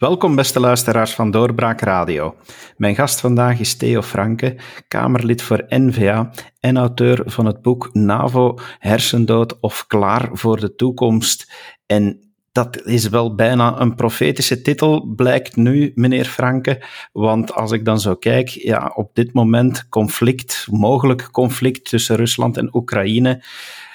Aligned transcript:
Welkom, 0.00 0.34
beste 0.34 0.60
luisteraars 0.60 1.14
van 1.14 1.30
Doorbraak 1.30 1.80
Radio. 1.80 2.36
Mijn 2.76 2.94
gast 2.94 3.20
vandaag 3.20 3.60
is 3.60 3.76
Theo 3.76 4.02
Franke, 4.02 4.56
Kamerlid 4.88 5.42
voor 5.42 5.64
NVA 5.68 6.30
en 6.60 6.76
auteur 6.76 7.22
van 7.24 7.46
het 7.46 7.62
boek 7.62 7.90
NAVO, 7.92 8.58
Hersendood 8.78 9.60
of 9.60 9.86
Klaar 9.86 10.28
voor 10.32 10.60
de 10.60 10.74
Toekomst. 10.74 11.52
En 11.86 12.32
dat 12.52 12.82
is 12.84 13.08
wel 13.08 13.34
bijna 13.34 13.80
een 13.80 13.94
profetische 13.94 14.62
titel, 14.62 15.06
blijkt 15.16 15.56
nu, 15.56 15.92
meneer 15.94 16.24
Franke. 16.24 16.82
Want 17.12 17.54
als 17.54 17.72
ik 17.72 17.84
dan 17.84 18.00
zo 18.00 18.14
kijk, 18.14 18.48
ja, 18.48 18.92
op 18.94 19.14
dit 19.14 19.32
moment 19.32 19.88
conflict, 19.88 20.66
mogelijk 20.70 21.28
conflict 21.30 21.84
tussen 21.84 22.16
Rusland 22.16 22.56
en 22.56 22.74
Oekraïne. 22.76 23.44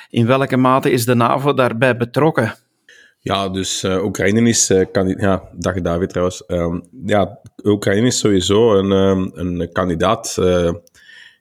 In 0.09 0.25
welke 0.25 0.57
mate 0.57 0.91
is 0.91 1.05
de 1.05 1.15
NAVO 1.15 1.53
daarbij 1.53 1.97
betrokken? 1.97 2.64
Ja, 3.25 3.49
dus 3.49 3.83
uh, 3.83 4.03
Oekraïne 4.03 4.49
is, 4.49 4.69
uh, 4.69 4.85
ja, 5.17 5.49
dag 5.53 5.81
David 5.81 6.09
trouwens. 6.09 6.43
Um, 6.47 6.83
ja, 7.05 7.39
Oekraïne 7.63 8.07
is 8.07 8.19
sowieso 8.19 8.77
een, 8.77 8.91
um, 8.91 9.31
een 9.33 9.71
kandidaat, 9.71 10.37
uh, 10.39 10.73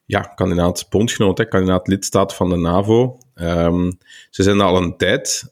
ja, 0.05 0.19
kandidaat 0.19 0.85
bondgenoot, 0.89 1.37
hè, 1.37 1.47
kandidaat 1.47 1.87
lidstaat 1.87 2.35
van 2.35 2.49
de 2.49 2.55
NAVO. 2.55 3.17
Um, 3.35 3.97
ze 4.29 4.43
zijn 4.43 4.61
al 4.61 4.77
een 4.77 4.97
tijd. 4.97 5.51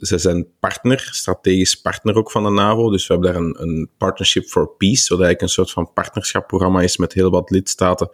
ze 0.00 0.18
zijn 0.18 0.46
partner, 0.60 1.08
strategisch 1.10 1.80
partner 1.80 2.16
ook 2.16 2.30
van 2.30 2.44
de 2.44 2.50
NAVO. 2.50 2.90
Dus 2.90 3.06
we 3.06 3.12
hebben 3.12 3.32
daar 3.32 3.42
een, 3.42 3.56
een 3.58 3.90
Partnership 3.98 4.44
for 4.44 4.68
Peace, 4.76 5.08
wat 5.08 5.24
eigenlijk 5.24 5.40
een 5.40 5.48
soort 5.48 5.70
van 5.70 5.92
partnerschapprogramma 5.92 6.80
is 6.80 6.96
met 6.96 7.12
heel 7.12 7.30
wat 7.30 7.50
lidstaten 7.50 8.10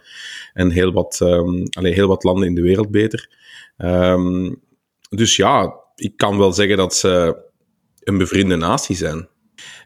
en 0.52 0.70
heel 0.70 0.92
wat, 0.92 1.20
um, 1.22 1.62
allee, 1.70 1.92
heel 1.92 2.08
wat 2.08 2.24
landen 2.24 2.48
in 2.48 2.55
de 2.55 2.62
wereld 2.62 2.91
beter. 2.91 3.28
dus 5.08 5.36
ja, 5.36 5.78
ik 6.00 6.17
kan 6.17 6.39
wel 6.39 6.52
zeggen 6.52 6.77
dat 6.77 6.94
ze 6.94 7.36
een 8.11 8.19
bevriende 8.19 8.56
natie 8.56 8.97
zijn. 8.97 9.28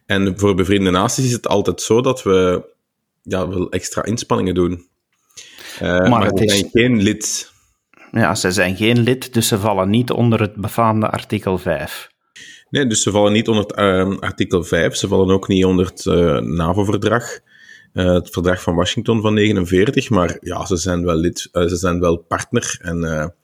En 0.07 0.39
voor 0.39 0.55
bevriende 0.55 0.91
naties 0.91 1.25
is 1.25 1.33
het 1.33 1.49
altijd 1.49 1.81
zo 1.81 2.01
dat 2.01 2.23
we 2.23 2.65
ja, 3.23 3.49
wel 3.49 3.71
extra 3.71 4.05
inspanningen 4.05 4.55
doen. 4.55 4.89
Uh, 5.83 6.09
maar, 6.09 6.31
ze 6.35 6.49
zijn 6.49 6.69
geen 6.73 7.03
lid. 7.03 7.53
Ja, 8.11 8.35
ze 8.35 8.51
zijn 8.51 8.77
geen 8.77 8.99
lid, 8.99 9.35
dus 9.35 9.49
ze 9.49 9.59
vallen 9.59 9.91
niet 9.91 10.11
onder 10.11 10.41
het 10.41 10.55
befaamde 10.55 11.09
artikel 11.11 11.59
5. 11.59 12.09
Nee, 12.71 12.87
dus 12.87 13.03
ze 13.03 13.11
vallen 13.11 13.33
niet 13.33 13.49
onder 13.49 13.65
het 13.65 13.79
uh, 13.79 14.19
artikel 14.19 14.65
5. 14.65 14.97
Ze 14.97 15.09
vallen 15.09 15.35
ook 15.35 15.49
niet 15.49 15.65
onder 15.65 15.87
het 15.87 16.05
uh, 16.05 16.39
NAVO-verdrag. 16.39 17.41
het 17.93 18.31
verdrag 18.31 18.63
van 18.63 18.75
Washington 18.75 19.21
van 19.21 19.35
49. 19.35 20.11
Maar 20.11 20.37
ja, 20.41 20.67
ze 20.67 20.77
zijn 20.77 21.05
wel 21.05 21.15
lid, 21.17 21.49
ze 21.53 21.77
zijn 21.77 22.01
wel 22.01 22.17
partner. 22.17 22.79
En 22.83 23.35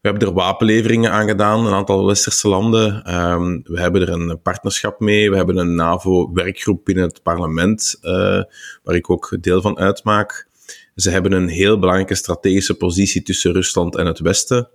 we 0.00 0.08
hebben 0.08 0.28
er 0.28 0.34
wapenleveringen 0.34 1.12
aan 1.12 1.28
gedaan, 1.28 1.66
een 1.66 1.72
aantal 1.72 2.06
westerse 2.06 2.48
landen. 2.48 3.04
Ehm, 3.04 3.60
we 3.62 3.80
hebben 3.80 4.02
er 4.02 4.08
een 4.08 4.40
partnerschap 4.42 5.00
mee. 5.00 5.30
We 5.30 5.36
hebben 5.36 5.56
een 5.56 5.74
NAVO-werkgroep 5.74 6.84
binnen 6.84 7.04
het 7.04 7.22
parlement, 7.22 7.98
uh, 8.02 8.10
waar 8.82 8.94
ik 8.94 9.10
ook 9.10 9.36
deel 9.40 9.60
van 9.60 9.78
uitmaak. 9.78 10.48
Ze 10.94 11.10
hebben 11.10 11.32
een 11.32 11.48
heel 11.48 11.78
belangrijke 11.78 12.14
strategische 12.14 12.74
positie 12.74 13.22
tussen 13.22 13.52
Rusland 13.52 13.96
en 13.96 14.06
het 14.06 14.18
Westen. 14.18 14.68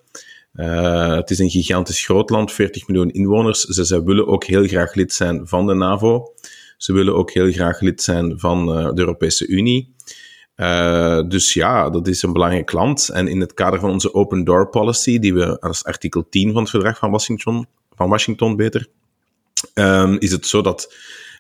Uh, 0.55 1.15
het 1.15 1.29
is 1.29 1.39
een 1.39 1.49
gigantisch 1.49 2.05
groot 2.05 2.29
land, 2.29 2.51
40 2.51 2.87
miljoen 2.87 3.11
inwoners. 3.11 3.61
Ze, 3.61 4.03
willen 4.03 4.27
ook 4.27 4.43
heel 4.43 4.67
graag 4.67 4.93
lid 4.93 5.13
zijn 5.13 5.47
van 5.47 5.67
de 5.67 5.73
NAVO. 5.73 6.33
Ze 6.77 6.93
willen 6.93 7.15
ook 7.15 7.31
heel 7.31 7.51
graag 7.51 7.79
lid 7.79 8.01
zijn 8.01 8.39
van 8.39 8.77
uh, 8.77 8.93
de 8.93 8.99
Europese 8.99 9.47
Unie. 9.47 9.93
Uh, 10.61 11.21
dus 11.27 11.53
ja, 11.53 11.89
dat 11.89 12.07
is 12.07 12.21
een 12.21 12.33
belangrijk 12.33 12.71
land. 12.71 13.09
En 13.09 13.27
in 13.27 13.39
het 13.39 13.53
kader 13.53 13.79
van 13.79 13.89
onze 13.89 14.13
open 14.13 14.43
door 14.43 14.69
policy, 14.69 15.19
die 15.19 15.33
we 15.33 15.59
als 15.59 15.83
artikel 15.83 16.29
10 16.29 16.51
van 16.51 16.61
het 16.61 16.69
verdrag 16.69 16.97
van 16.97 17.11
Washington, 17.11 17.67
van 17.95 18.09
Washington 18.09 18.55
beter, 18.55 18.87
um, 19.73 20.17
is 20.19 20.31
het 20.31 20.47
zo 20.47 20.61
dat 20.61 20.93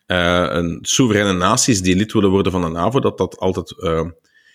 uh, 0.07 0.47
een 0.49 0.79
soevereine 0.81 1.33
naties 1.33 1.81
die 1.81 1.95
lid 1.95 2.13
willen 2.13 2.29
worden 2.29 2.51
van 2.51 2.61
de 2.61 2.67
NAVO, 2.67 2.99
dat, 2.99 3.17
dat, 3.17 3.37
altijd, 3.37 3.73
uh, 3.77 4.09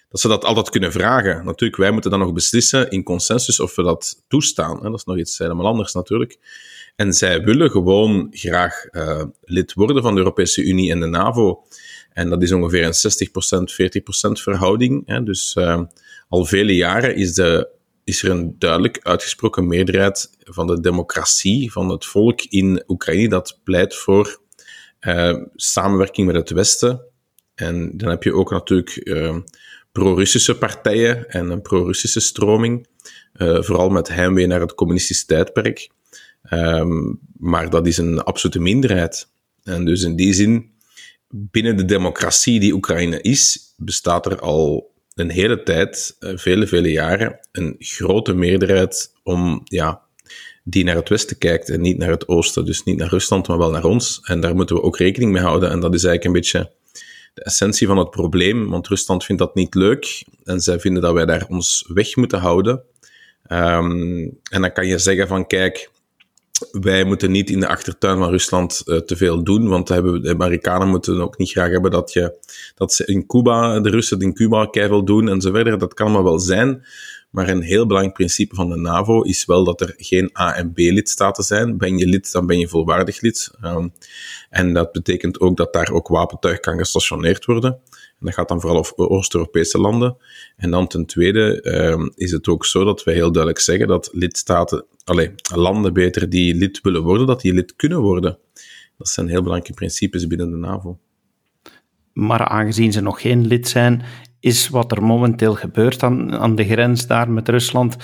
dat 0.09 0.21
ze 0.21 0.29
dat 0.29 0.45
altijd 0.45 0.71
kunnen 0.71 0.93
vragen. 0.93 1.45
Natuurlijk, 1.45 1.77
wij 1.77 1.91
moeten 1.91 2.11
dan 2.11 2.21
nog 2.21 2.33
beslissen 2.33 2.91
in 2.91 3.03
consensus 3.03 3.61
of 3.61 3.77
we 3.77 3.83
dat 3.83 4.25
toestaan. 4.29 4.77
Hè? 4.77 4.91
Dat 4.91 4.99
is 4.99 5.05
nog 5.05 5.19
iets 5.19 5.39
helemaal 5.39 5.67
anders 5.67 5.93
natuurlijk. 5.93 6.39
En 6.97 7.13
zij 7.13 7.43
willen 7.43 7.71
gewoon 7.71 8.29
graag 8.31 8.85
lid 9.41 9.73
worden 9.73 10.03
van 10.03 10.13
de 10.13 10.19
Europese 10.19 10.63
Unie 10.63 10.91
en 10.91 11.01
de 11.01 11.07
NAVO. 11.07 11.65
En 12.17 12.29
dat 12.29 12.43
is 12.43 12.53
ongeveer 12.53 12.85
een 12.85 12.95
60%, 14.31 14.39
40% 14.39 14.43
verhouding. 14.43 15.03
Hè. 15.07 15.23
Dus 15.23 15.55
uh, 15.59 15.83
al 16.29 16.45
vele 16.45 16.75
jaren 16.75 17.17
is, 17.17 17.35
de, 17.35 17.69
is 18.05 18.23
er 18.23 18.31
een 18.31 18.55
duidelijk 18.59 19.01
uitgesproken 19.03 19.67
meerderheid 19.67 20.31
van 20.39 20.67
de 20.67 20.81
democratie, 20.81 21.73
van 21.73 21.89
het 21.89 22.05
volk 22.05 22.43
in 22.43 22.83
Oekraïne, 22.87 23.29
dat 23.29 23.61
pleit 23.65 23.95
voor 23.95 24.41
uh, 25.01 25.37
samenwerking 25.55 26.27
met 26.27 26.37
het 26.37 26.51
Westen. 26.51 27.01
En 27.55 27.97
dan 27.97 28.09
heb 28.09 28.23
je 28.23 28.35
ook 28.35 28.51
natuurlijk 28.51 29.01
uh, 29.05 29.37
pro-Russische 29.93 30.59
partijen 30.59 31.29
en 31.29 31.51
een 31.51 31.63
pro-Russische 31.63 32.21
stroming, 32.21 32.87
vooral 33.39 33.89
met 33.89 34.09
heimwee 34.09 34.47
naar 34.47 34.61
het 34.61 34.75
communistische 34.75 35.27
tijdperk. 35.27 35.91
Maar 37.39 37.71
dat 37.71 37.87
is 37.87 37.99
een 37.99 38.23
absolute 38.23 38.61
minderheid. 38.61 39.29
En 39.63 39.85
dus 39.85 40.03
in 40.03 40.17
die 40.17 40.33
zin 40.33 40.75
binnen 41.29 41.77
de 41.77 41.85
democratie 41.85 42.61
die 42.61 42.73
Oekraïne 42.73 43.21
is, 43.21 43.75
bestaat 43.77 44.27
er 44.27 44.41
al 44.41 44.95
een 45.15 45.31
hele 45.31 45.63
tijd, 45.63 46.17
eh, 46.19 46.33
vele, 46.37 46.67
vele 46.67 46.91
jaren, 46.91 47.39
een 47.53 47.75
grote 47.79 48.35
meerderheid 48.35 49.13
om, 49.23 49.61
ja, 49.65 50.01
die 50.65 50.85
naar 50.85 50.97
het 50.97 51.09
westen 51.09 51.39
kijkt 51.39 51.69
en 51.69 51.81
niet 51.81 51.99
naar 51.99 52.11
het 52.11 52.29
oosten. 52.29 52.65
Dus 52.65 52.83
niet 52.83 52.97
naar 52.97 53.09
Rusland, 53.09 53.49
maar 53.49 53.59
wel 53.59 53.71
naar 53.71 53.85
ons. 53.85 54.21
En 54.23 54.41
daar 54.41 54.55
moeten 54.55 54.77
we 54.77 54.83
ook 54.83 54.99
rekening 54.99 55.33
mee 55.33 55.43
houden. 55.43 55.71
En 55.71 55.81
dat 55.81 55.95
is 55.95 56.05
eigenlijk 56.05 56.25
een 56.25 56.43
beetje 56.43 56.73
de 57.35 57.43
essentie 57.43 57.87
van 57.87 57.99
het 57.99 58.11
probleem, 58.11 58.69
want 58.71 58.89
Rusland 58.89 59.25
vindt 59.25 59.43
dat 59.43 59.55
niet 59.55 59.75
leuk 59.75 60.25
en 60.45 60.61
zij 60.61 60.81
vinden 60.81 61.03
dat 61.03 61.13
wij 61.13 61.25
daar 61.25 61.47
ons 61.49 61.85
weg 61.95 62.17
moeten 62.17 62.39
houden. 62.39 62.83
Um, 63.49 64.39
en 64.51 64.61
dan 64.61 64.73
kan 64.73 64.87
je 64.87 64.99
zeggen 64.99 65.29
van, 65.29 65.47
kijk, 65.47 65.91
wij 66.71 67.05
moeten 67.05 67.31
niet 67.31 67.51
in 67.51 67.61
de 67.61 67.69
achtertuin 67.69 68.19
van 68.19 68.31
Rusland 68.31 68.83
uh, 68.87 68.99
te 68.99 69.17
veel 69.17 69.45
doen, 69.45 69.69
want 69.69 69.89
hebben, 69.89 70.23
de 70.23 70.31
Amerikanen 70.31 70.89
moeten 70.89 71.21
ook 71.21 71.39
niet 71.39 71.51
graag 71.51 71.71
hebben 71.71 71.91
dat, 71.91 72.13
je, 72.13 72.39
dat 72.75 72.93
ze 72.93 73.05
in 73.05 73.27
Cuba, 73.27 73.81
de 73.81 73.91
Russen 73.91 74.21
in 74.21 74.35
Cuba 74.35 74.67
keihard 74.67 75.07
doen 75.07 75.29
en 75.29 75.41
zo 75.41 75.53
verder. 75.53 75.79
Dat 75.79 75.95
kan 75.95 76.13
maar 76.13 76.23
wel 76.23 76.39
zijn. 76.39 76.85
Maar 77.31 77.49
een 77.49 77.63
heel 77.63 77.87
belangrijk 77.87 78.17
principe 78.17 78.55
van 78.55 78.69
de 78.69 78.77
NAVO 78.77 79.23
is 79.23 79.45
wel 79.45 79.65
dat 79.65 79.81
er 79.81 79.95
geen 79.97 80.31
A- 80.39 80.55
en 80.55 80.73
B-lidstaten 80.73 81.45
zijn. 81.45 81.79
Ben 81.79 81.99
je 81.99 82.07
lid, 82.07 82.33
dan 82.33 82.47
ben 82.47 82.59
je 82.59 82.69
volwaardig 82.69 83.21
lid. 83.21 83.51
Um, 83.65 83.93
en 84.51 84.73
dat 84.73 84.93
betekent 84.93 85.41
ook 85.41 85.57
dat 85.57 85.73
daar 85.73 85.91
ook 85.91 86.09
wapentuig 86.09 86.61
kan 86.61 86.79
gestationeerd 86.79 87.45
worden. 87.45 87.79
En 88.21 88.27
dat 88.27 88.35
gaat 88.35 88.49
dan 88.49 88.61
vooral 88.61 88.79
over 88.79 88.97
Oost-Europese 88.97 89.79
landen. 89.79 90.17
En 90.57 90.71
dan 90.71 90.87
ten 90.87 91.07
tweede 91.07 91.61
um, 91.91 92.13
is 92.15 92.31
het 92.31 92.49
ook 92.49 92.65
zo 92.65 92.85
dat 92.85 93.05
wij 93.05 93.15
heel 93.15 93.33
duidelijk 93.33 93.63
zeggen 93.63 93.89
dat 93.89 94.09
lidstaten 94.13 94.85
allee, 95.05 95.35
landen 95.55 95.93
beter 95.93 96.29
die 96.29 96.55
lid 96.55 96.81
willen 96.81 97.03
worden, 97.03 97.27
dat 97.27 97.41
die 97.41 97.55
lid 97.55 97.77
kunnen 97.77 98.01
worden. 98.01 98.39
Dat 98.99 99.09
zijn 99.09 99.29
heel 99.29 99.43
belangrijke 99.43 99.75
principes 99.75 100.27
binnen 100.27 100.51
de 100.51 100.57
NAVO. 100.57 100.99
Maar 102.13 102.45
aangezien 102.45 102.93
ze 102.93 103.01
nog 103.01 103.21
geen 103.21 103.47
lid 103.47 103.69
zijn, 103.69 104.03
is 104.41 104.69
wat 104.69 104.93
er 104.93 105.03
momenteel 105.03 105.55
gebeurt 105.55 106.03
aan, 106.03 106.35
aan 106.35 106.55
de 106.55 106.65
grens 106.65 107.07
daar 107.07 107.31
met 107.31 107.49
Rusland 107.49 107.97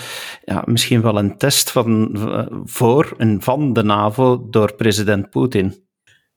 ja, 0.45 0.63
misschien 0.65 1.01
wel 1.01 1.17
een 1.17 1.37
test 1.37 1.71
van, 1.71 2.11
voor 2.65 3.13
en 3.17 3.41
van 3.41 3.73
de 3.73 3.83
NAVO 3.83 4.47
door 4.49 4.73
president 4.75 5.29
Poetin. 5.29 5.83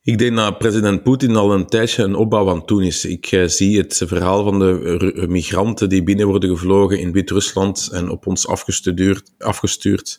Ik 0.07 0.19
denk 0.19 0.37
dat 0.37 0.59
president 0.59 1.03
Poetin 1.03 1.37
al 1.37 1.53
een 1.53 1.67
tijdje 1.67 2.03
een 2.03 2.15
opbouw 2.15 2.49
aan 2.49 2.59
het 2.59 2.69
doen 2.69 2.83
is. 2.83 3.05
Ik 3.05 3.33
uh, 3.33 3.47
zie 3.47 3.79
het 3.79 4.03
verhaal 4.07 4.45
van 4.45 4.59
de 4.59 5.25
migranten 5.29 5.89
die 5.89 6.03
binnen 6.03 6.27
worden 6.27 6.51
gevlogen 6.51 6.99
in 6.99 7.13
Wit-Rusland 7.13 7.89
en 7.93 8.11
op 8.11 8.27
ons 8.27 8.49
afgestuurd, 8.49 9.33
afgestuurd 9.39 10.19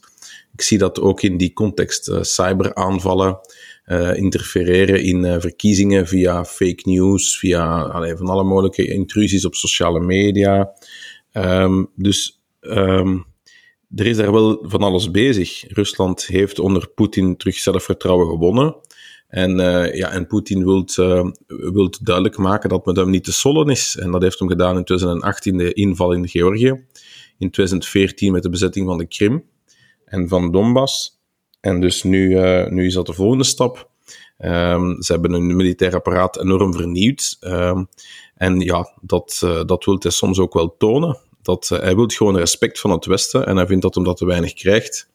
ik 0.54 0.62
zie 0.62 0.78
dat 0.78 1.00
ook 1.00 1.22
in 1.22 1.38
die 1.38 1.54
context. 1.54 2.12
Cyberaanvallen, 2.22 3.40
interfereren 4.16 5.04
in 5.04 5.42
verkiezingen 5.42 6.08
via 6.08 6.46
fake 6.46 6.82
news, 6.84 7.38
via 7.38 7.92
van 8.16 8.28
alle 8.28 8.44
mogelijke 8.44 8.88
intrusies 8.88 9.46
op 9.46 9.56
sociale 9.56 10.00
media. 10.00 10.72
Um, 11.34 11.90
dus 11.96 12.42
um, 12.62 13.26
er 13.96 14.06
is 14.06 14.18
daar 14.18 14.32
wel 14.32 14.60
van 14.62 14.82
alles 14.82 15.12
bezig. 15.12 15.64
Rusland 15.68 16.26
heeft 16.26 16.60
onder 16.60 16.90
Poetin 16.90 17.38
terug 17.38 17.56
zelfvertrouwen 17.56 18.28
gewonnen. 18.28 18.76
En, 19.28 19.60
uh, 19.60 19.96
ja, 19.96 20.12
en 20.12 20.28
Poetin 20.28 20.64
wil 20.66 20.86
wilt 21.48 22.06
duidelijk 22.06 22.38
maken 22.38 22.70
dat 22.70 22.86
met 22.86 22.96
hem 22.96 23.10
niet 23.10 23.24
te 23.24 23.34
sollen 23.34 23.70
is. 23.70 23.98
En 23.98 24.12
dat 24.12 24.22
heeft 24.22 24.40
hem 24.40 24.48
gedaan 24.48 24.78
in 24.78 24.84
2018, 24.84 25.58
de 25.58 25.74
inval 25.74 26.12
in 26.12 26.28
Georgië. 26.28 26.86
In 27.38 27.52
2014 27.52 28.32
met 28.32 28.44
de 28.44 28.50
bezetting 28.50 28.88
van 28.88 28.98
de 28.98 29.08
Krim 29.08 29.44
en 30.06 30.28
van 30.28 30.52
Donbass. 30.52 31.20
En 31.60 31.82
dus 31.82 32.04
nu, 32.04 32.30
uh, 32.30 32.68
nu 32.68 32.86
is 32.86 32.94
dat 32.94 33.06
de 33.06 33.14
volgende 33.14 33.44
stap. 33.44 33.90
Um, 34.40 35.02
ze 35.02 35.12
hebben 35.12 35.32
hun 35.32 35.56
militair 35.56 35.96
apparaat 35.96 36.40
enorm 36.40 36.74
vernieuwd. 36.74 37.38
Um, 37.42 37.88
en 38.36 38.60
ja, 38.60 38.94
dat, 39.02 39.38
dat 39.66 39.86
wil 39.86 39.96
hij 40.00 40.12
soms 40.12 40.40
ook 40.40 40.54
wel 40.54 40.76
tonen. 40.78 41.18
Dat, 41.42 41.68
hij 41.68 41.96
wil 41.96 42.08
gewoon 42.08 42.38
respect 42.38 42.80
van 42.80 42.92
het 42.92 43.06
Westen 43.06 43.46
en 43.46 43.56
hij 43.56 43.68
vindt 43.68 43.82
dat 43.82 43.96
hem 43.96 44.04
dat 44.04 44.18
te 44.18 44.26
weinig 44.26 44.54
krijgt. 44.54 45.10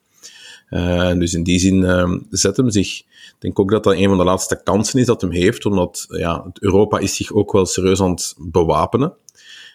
Uh, 0.72 1.12
dus 1.12 1.34
in 1.34 1.42
die 1.42 1.58
zin 1.58 1.82
uh, 1.82 2.12
zet 2.30 2.56
hem 2.56 2.70
zich. 2.70 2.98
Ik 2.98 3.34
denk 3.38 3.58
ook 3.58 3.70
dat 3.70 3.84
dat 3.84 3.94
een 3.94 4.08
van 4.08 4.18
de 4.18 4.24
laatste 4.24 4.60
kansen 4.64 5.00
is 5.00 5.06
dat 5.06 5.20
hem 5.20 5.30
heeft, 5.30 5.64
omdat 5.66 6.04
ja, 6.08 6.50
Europa 6.60 6.98
is 6.98 7.16
zich 7.16 7.32
ook 7.32 7.52
wel 7.52 7.66
serieus 7.66 8.00
aan 8.00 8.10
het 8.10 8.34
bewapenen. 8.38 9.14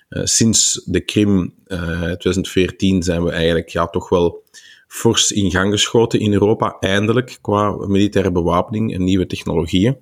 Uh, 0.09 0.21
sinds 0.23 0.81
de 0.85 0.99
Krim 0.99 1.53
2014 1.65 3.03
zijn 3.03 3.23
we 3.23 3.31
eigenlijk 3.31 3.69
ja, 3.69 3.87
toch 3.87 4.09
wel 4.09 4.43
fors 4.87 5.31
in 5.31 5.51
gang 5.51 5.71
geschoten 5.71 6.19
in 6.19 6.33
Europa, 6.33 6.77
eindelijk, 6.79 7.37
qua 7.41 7.71
militaire 7.71 8.31
bewapening 8.31 8.93
en 8.93 9.03
nieuwe 9.03 9.25
technologieën. 9.25 9.97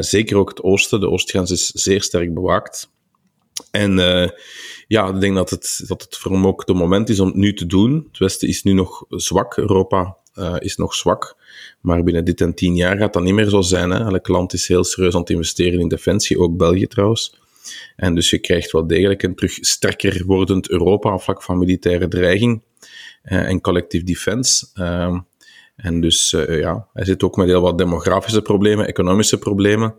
zeker 0.00 0.36
ook 0.36 0.48
het 0.48 0.62
oosten. 0.62 1.00
De 1.00 1.10
oostgrens 1.10 1.50
is 1.50 1.66
zeer 1.66 2.02
sterk 2.02 2.34
bewaakt. 2.34 2.90
En 3.70 3.98
uh, 3.98 4.28
ja, 4.86 5.08
ik 5.08 5.20
denk 5.20 5.34
dat 5.34 5.50
het, 5.50 5.84
dat 5.86 6.02
het 6.02 6.16
voor 6.16 6.32
hem 6.32 6.46
ook 6.46 6.66
de 6.66 6.74
moment 6.74 7.08
is 7.08 7.20
om 7.20 7.26
het 7.26 7.36
nu 7.36 7.54
te 7.54 7.66
doen. 7.66 8.06
Het 8.08 8.18
Westen 8.18 8.48
is 8.48 8.62
nu 8.62 8.72
nog 8.72 9.04
zwak, 9.08 9.56
Europa 9.56 10.16
uh, 10.34 10.54
is 10.58 10.76
nog 10.76 10.94
zwak. 10.94 11.36
Maar 11.80 12.02
binnen 12.02 12.24
dit 12.24 12.40
en 12.40 12.54
tien 12.54 12.74
jaar 12.74 12.96
gaat 12.96 13.12
dat 13.12 13.22
niet 13.22 13.34
meer 13.34 13.48
zo 13.48 13.60
zijn. 13.60 13.90
Hè. 13.90 13.98
Elk 13.98 14.28
land 14.28 14.52
is 14.52 14.68
heel 14.68 14.84
serieus 14.84 15.14
aan 15.14 15.20
het 15.20 15.30
investeren 15.30 15.80
in 15.80 15.88
defensie, 15.88 16.38
ook 16.38 16.56
België 16.56 16.86
trouwens. 16.86 17.40
En 17.96 18.14
dus 18.14 18.30
je 18.30 18.38
krijgt 18.38 18.72
wel 18.72 18.86
degelijk 18.86 19.22
een 19.22 19.34
terug 19.34 19.52
sterker 19.52 20.22
wordend 20.26 20.70
Europa 20.70 21.14
op 21.14 21.22
vlak 21.22 21.42
van 21.42 21.58
militaire 21.58 22.08
dreiging 22.08 22.62
uh, 23.24 23.48
en 23.48 23.60
collectief 23.60 24.04
defense. 24.04 24.66
Uh, 24.74 25.18
en 25.76 26.00
dus 26.00 26.30
ja, 26.48 26.88
hij 26.92 27.04
zit 27.04 27.22
ook 27.22 27.36
met 27.36 27.46
heel 27.46 27.60
wat 27.60 27.78
demografische 27.78 28.42
problemen, 28.42 28.86
economische 28.86 29.38
problemen 29.38 29.94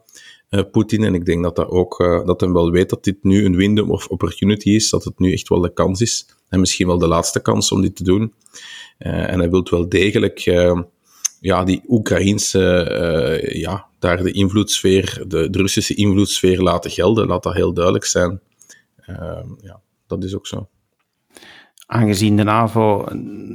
uh, 0.50 0.62
Poetin. 0.72 1.04
En 1.04 1.14
ik 1.14 1.26
denk 1.26 1.44
dat 1.44 1.56
dat 1.56 1.70
ook, 1.70 2.00
uh, 2.00 2.26
dat 2.26 2.42
hij 2.42 2.52
wel 2.52 2.72
weet 2.72 2.90
dat 2.90 3.04
dit 3.04 3.24
nu 3.24 3.46
een 3.46 3.56
window 3.56 3.92
of 3.92 4.08
opportunity 4.08 4.70
is, 4.70 4.90
dat 4.90 5.04
het 5.04 5.20
nu 5.20 5.34
echt 5.34 5.48
wel 5.48 5.62
de 5.62 5.74
kans 5.74 6.02
is. 6.02 6.26
En 6.50 6.60
misschien 6.60 6.88
wel 6.88 6.98
de 6.98 7.08
laatste 7.08 7.40
kans 7.40 7.72
om 7.72 7.82
dit 7.82 7.96
te 7.96 8.04
doen. 8.04 8.34
Uh, 9.00 9.32
en 9.32 9.40
hij 9.40 9.50
wil 9.50 9.68
wel 9.70 9.90
degelijk, 9.90 10.40
ja, 11.40 11.64
die 11.64 11.84
Oekraïnse, 11.88 13.50
ja, 13.54 13.86
daar 14.00 14.24
de 14.24 14.32
invloedssfeer, 14.32 15.24
de, 15.28 15.50
de, 15.50 15.58
Russische 15.58 15.96
invloedssfeer 15.96 16.62
laten 16.62 16.92
gelden. 16.92 17.28
Laat 17.28 17.44
dat 17.44 17.54
heel 17.54 17.74
duidelijk 17.74 18.06
zijn. 18.06 18.42
ja, 19.62 19.82
dat 20.08 20.24
is 20.24 20.36
ook 20.36 20.48
zo 20.48 20.70
aangezien 21.88 22.36
de 22.36 22.44
NAVO 22.44 23.06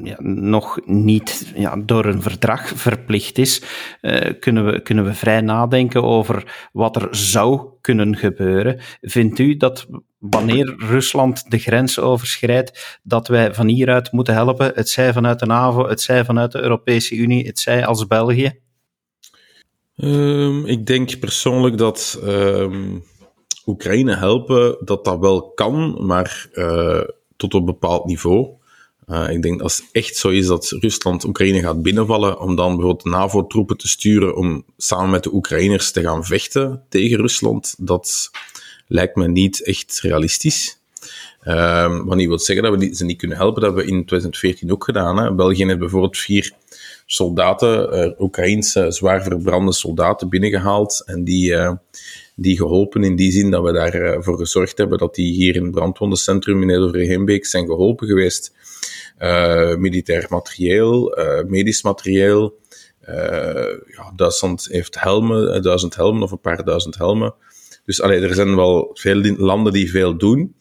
ja, 0.02 0.17
nog 0.19 0.79
niet 0.84 1.52
ja, 1.55 1.76
door 1.76 2.05
een 2.05 2.23
verdrag 2.23 2.69
verplicht 2.69 3.38
is, 3.38 3.62
uh, 4.02 4.20
kunnen, 4.40 4.67
we, 4.67 4.81
kunnen 4.81 5.05
we 5.05 5.14
vrij 5.14 5.40
nadenken 5.40 6.02
over 6.02 6.69
wat 6.73 6.96
er 6.96 7.08
zou 7.11 7.61
kunnen 7.81 8.17
gebeuren. 8.17 8.81
Vindt 9.00 9.38
u 9.38 9.56
dat 9.56 9.87
wanneer 10.19 10.75
Rusland 10.79 11.50
de 11.50 11.58
grens 11.58 11.99
overschrijdt, 11.99 13.00
dat 13.02 13.29
wij 13.29 13.55
van 13.55 13.67
hieruit 13.67 14.12
moeten 14.12 14.35
helpen, 14.35 14.73
het 14.75 14.88
zij 14.88 15.12
vanuit 15.12 15.38
de 15.38 15.46
NAVO, 15.46 15.88
het 15.88 16.00
zij 16.00 16.25
vanuit 16.25 16.52
de 16.52 16.61
Europese 16.61 17.14
Unie, 17.14 17.46
het 17.46 17.58
zij 17.58 17.87
als 17.87 18.06
België? 18.06 18.61
Um, 19.96 20.67
ik 20.67 20.87
denk 20.87 21.19
persoonlijk 21.19 21.78
dat 21.78 22.20
um, 22.25 23.05
Oekraïne 23.67 24.17
helpen, 24.17 24.76
dat 24.85 25.05
dat 25.05 25.19
wel 25.19 25.50
kan, 25.50 26.06
maar 26.06 26.49
uh, 26.52 27.00
tot 27.42 27.54
op 27.54 27.66
bepaald 27.66 28.04
niveau. 28.04 28.48
Uh, 29.08 29.30
ik 29.30 29.42
denk 29.42 29.60
als 29.60 29.76
het 29.76 29.86
echt 29.92 30.16
zo 30.16 30.28
is 30.28 30.46
dat 30.46 30.76
Rusland 30.80 31.24
Oekraïne 31.24 31.60
gaat 31.60 31.82
binnenvallen, 31.82 32.40
om 32.40 32.56
dan 32.56 32.76
bijvoorbeeld 32.76 33.04
NAVO-troepen 33.04 33.76
te 33.76 33.88
sturen 33.88 34.36
om 34.36 34.64
samen 34.76 35.10
met 35.10 35.22
de 35.22 35.34
Oekraïners 35.34 35.90
te 35.90 36.00
gaan 36.00 36.24
vechten 36.24 36.82
tegen 36.88 37.16
Rusland, 37.16 37.74
dat 37.78 38.30
lijkt 38.86 39.16
me 39.16 39.28
niet 39.28 39.62
echt 39.62 40.00
realistisch. 40.00 40.80
Uh, 41.44 41.98
wat 42.04 42.16
niet 42.16 42.28
wil 42.28 42.38
zeggen 42.38 42.64
dat 42.64 42.78
we 42.78 42.94
ze 42.94 43.04
niet 43.04 43.18
kunnen 43.18 43.36
helpen, 43.36 43.62
dat 43.62 43.74
we 43.74 43.80
in 43.80 44.04
2014 44.04 44.72
ook 44.72 44.84
gedaan. 44.84 45.16
Hè. 45.16 45.34
België 45.34 45.64
heeft 45.64 45.78
bijvoorbeeld 45.78 46.18
vier 46.18 46.52
soldaten, 47.06 48.14
uh, 48.76 48.90
zwaar 48.90 49.22
verbrande 49.22 49.72
soldaten 49.72 50.28
binnengehaald 50.28 51.02
en 51.06 51.24
die 51.24 51.50
uh, 51.50 51.72
die 52.34 52.56
geholpen 52.56 53.05
in 53.05 53.17
die 53.17 53.32
zin 53.32 53.50
dat 53.50 53.62
we 53.62 53.73
daarvoor 53.73 54.34
uh, 54.34 54.38
gezorgd 54.38 54.79
hebben 54.79 54.99
dat 54.99 55.14
die 55.14 55.32
hier 55.32 55.56
in 55.56 55.62
het 55.62 55.70
brandwondencentrum 55.70 56.62
in 56.62 56.70
Edelvre-Heenbeek 56.70 57.46
zijn 57.46 57.67
geholpen 57.67 58.06
geweest. 58.06 58.52
Uh, 59.19 59.76
militair 59.76 60.26
materieel, 60.29 61.19
uh, 61.19 61.44
medisch 61.44 61.82
materieel. 61.82 62.58
ja, 63.87 64.12
Duitsland 64.17 64.69
heeft 64.70 65.00
helmen, 65.00 65.62
duizend 65.62 65.96
helmen 65.96 66.23
of 66.23 66.31
een 66.31 66.40
paar 66.40 66.64
duizend 66.64 66.96
helmen. 66.96 67.34
Dus 67.84 67.99
er 67.99 68.35
zijn 68.35 68.56
wel 68.56 68.90
veel 68.93 69.20
landen 69.37 69.73
die 69.73 69.90
veel 69.90 70.17
doen. 70.17 70.55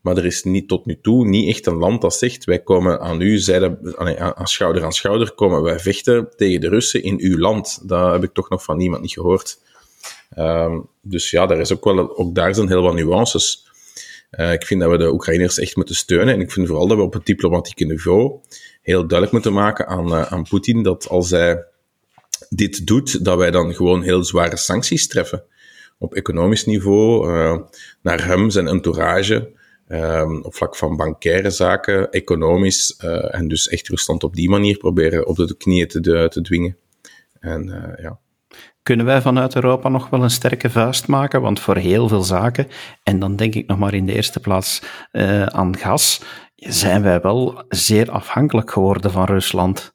Maar 0.00 0.16
er 0.16 0.24
is 0.24 0.42
niet 0.42 0.68
tot 0.68 0.86
nu 0.86 0.98
toe 1.00 1.26
niet 1.26 1.48
echt 1.48 1.66
een 1.66 1.76
land 1.76 2.00
dat 2.00 2.14
zegt: 2.14 2.44
wij 2.44 2.58
komen 2.58 3.00
aan 3.00 3.20
u, 3.20 3.38
zijde, 3.38 3.96
aan 4.36 4.46
schouder 4.46 4.84
aan 4.84 4.92
schouder, 4.92 5.32
komen 5.32 5.62
wij 5.62 5.78
vechten 5.78 6.28
tegen 6.36 6.60
de 6.60 6.68
Russen 6.68 7.02
in 7.02 7.20
uw 7.20 7.38
land. 7.38 7.88
Dat 7.88 8.12
heb 8.12 8.22
ik 8.22 8.32
toch 8.32 8.48
nog 8.48 8.64
van 8.64 8.76
niemand 8.76 9.02
niet 9.02 9.12
gehoord. 9.12 9.58
Um, 10.38 10.88
dus 11.02 11.30
ja, 11.30 11.46
daar 11.46 11.60
is 11.60 11.72
ook 11.72 11.84
wel, 11.84 12.16
ook 12.16 12.34
daar 12.34 12.54
zijn 12.54 12.68
heel 12.68 12.82
wat 12.82 12.94
nuances. 12.94 13.66
Uh, 14.30 14.52
ik 14.52 14.66
vind 14.66 14.80
dat 14.80 14.90
we 14.90 14.98
de 14.98 15.12
Oekraïners 15.12 15.58
echt 15.58 15.76
moeten 15.76 15.94
steunen. 15.94 16.34
En 16.34 16.40
ik 16.40 16.52
vind 16.52 16.66
vooral 16.66 16.86
dat 16.86 16.96
we 16.96 17.02
op 17.02 17.12
het 17.12 17.26
diplomatieke 17.26 17.84
niveau 17.84 18.40
heel 18.82 18.98
duidelijk 18.98 19.32
moeten 19.32 19.52
maken 19.52 19.86
aan, 19.86 20.06
uh, 20.06 20.22
aan 20.22 20.42
Poetin 20.48 20.82
dat 20.82 21.08
als 21.08 21.30
hij 21.30 21.64
dit 22.48 22.86
doet, 22.86 23.24
dat 23.24 23.38
wij 23.38 23.50
dan 23.50 23.74
gewoon 23.74 24.02
heel 24.02 24.24
zware 24.24 24.56
sancties 24.56 25.08
treffen. 25.08 25.44
Op 25.98 26.14
economisch 26.14 26.66
niveau, 26.66 27.32
uh, 27.32 27.58
naar 28.02 28.24
hem, 28.26 28.50
zijn 28.50 28.68
entourage, 28.68 29.52
um, 29.88 30.42
op 30.42 30.54
vlak 30.54 30.76
van 30.76 30.96
bankaire 30.96 31.50
zaken, 31.50 32.10
economisch, 32.10 32.96
en 33.30 33.48
dus 33.48 33.68
echt 33.68 33.88
Rusland 33.88 34.24
op 34.24 34.34
die 34.34 34.50
manier 34.50 34.76
proberen 34.76 35.26
op 35.26 35.36
de 35.36 35.56
knieën 35.56 35.88
te, 35.88 36.00
te 36.30 36.40
dwingen. 36.40 36.76
En 37.40 37.96
ja, 38.00 38.18
kunnen 38.88 39.06
wij 39.06 39.22
vanuit 39.22 39.54
Europa 39.54 39.88
nog 39.88 40.10
wel 40.10 40.22
een 40.22 40.30
sterke 40.30 40.70
vuist 40.70 41.06
maken? 41.06 41.40
Want 41.40 41.60
voor 41.60 41.76
heel 41.76 42.08
veel 42.08 42.22
zaken, 42.22 42.66
en 43.02 43.18
dan 43.18 43.36
denk 43.36 43.54
ik 43.54 43.66
nog 43.66 43.78
maar 43.78 43.94
in 43.94 44.06
de 44.06 44.14
eerste 44.14 44.40
plaats 44.40 44.82
uh, 45.12 45.46
aan 45.46 45.76
gas, 45.76 46.20
zijn 46.56 47.02
wij 47.02 47.20
wel 47.20 47.64
zeer 47.68 48.10
afhankelijk 48.10 48.70
geworden 48.70 49.10
van 49.10 49.24
Rusland. 49.24 49.94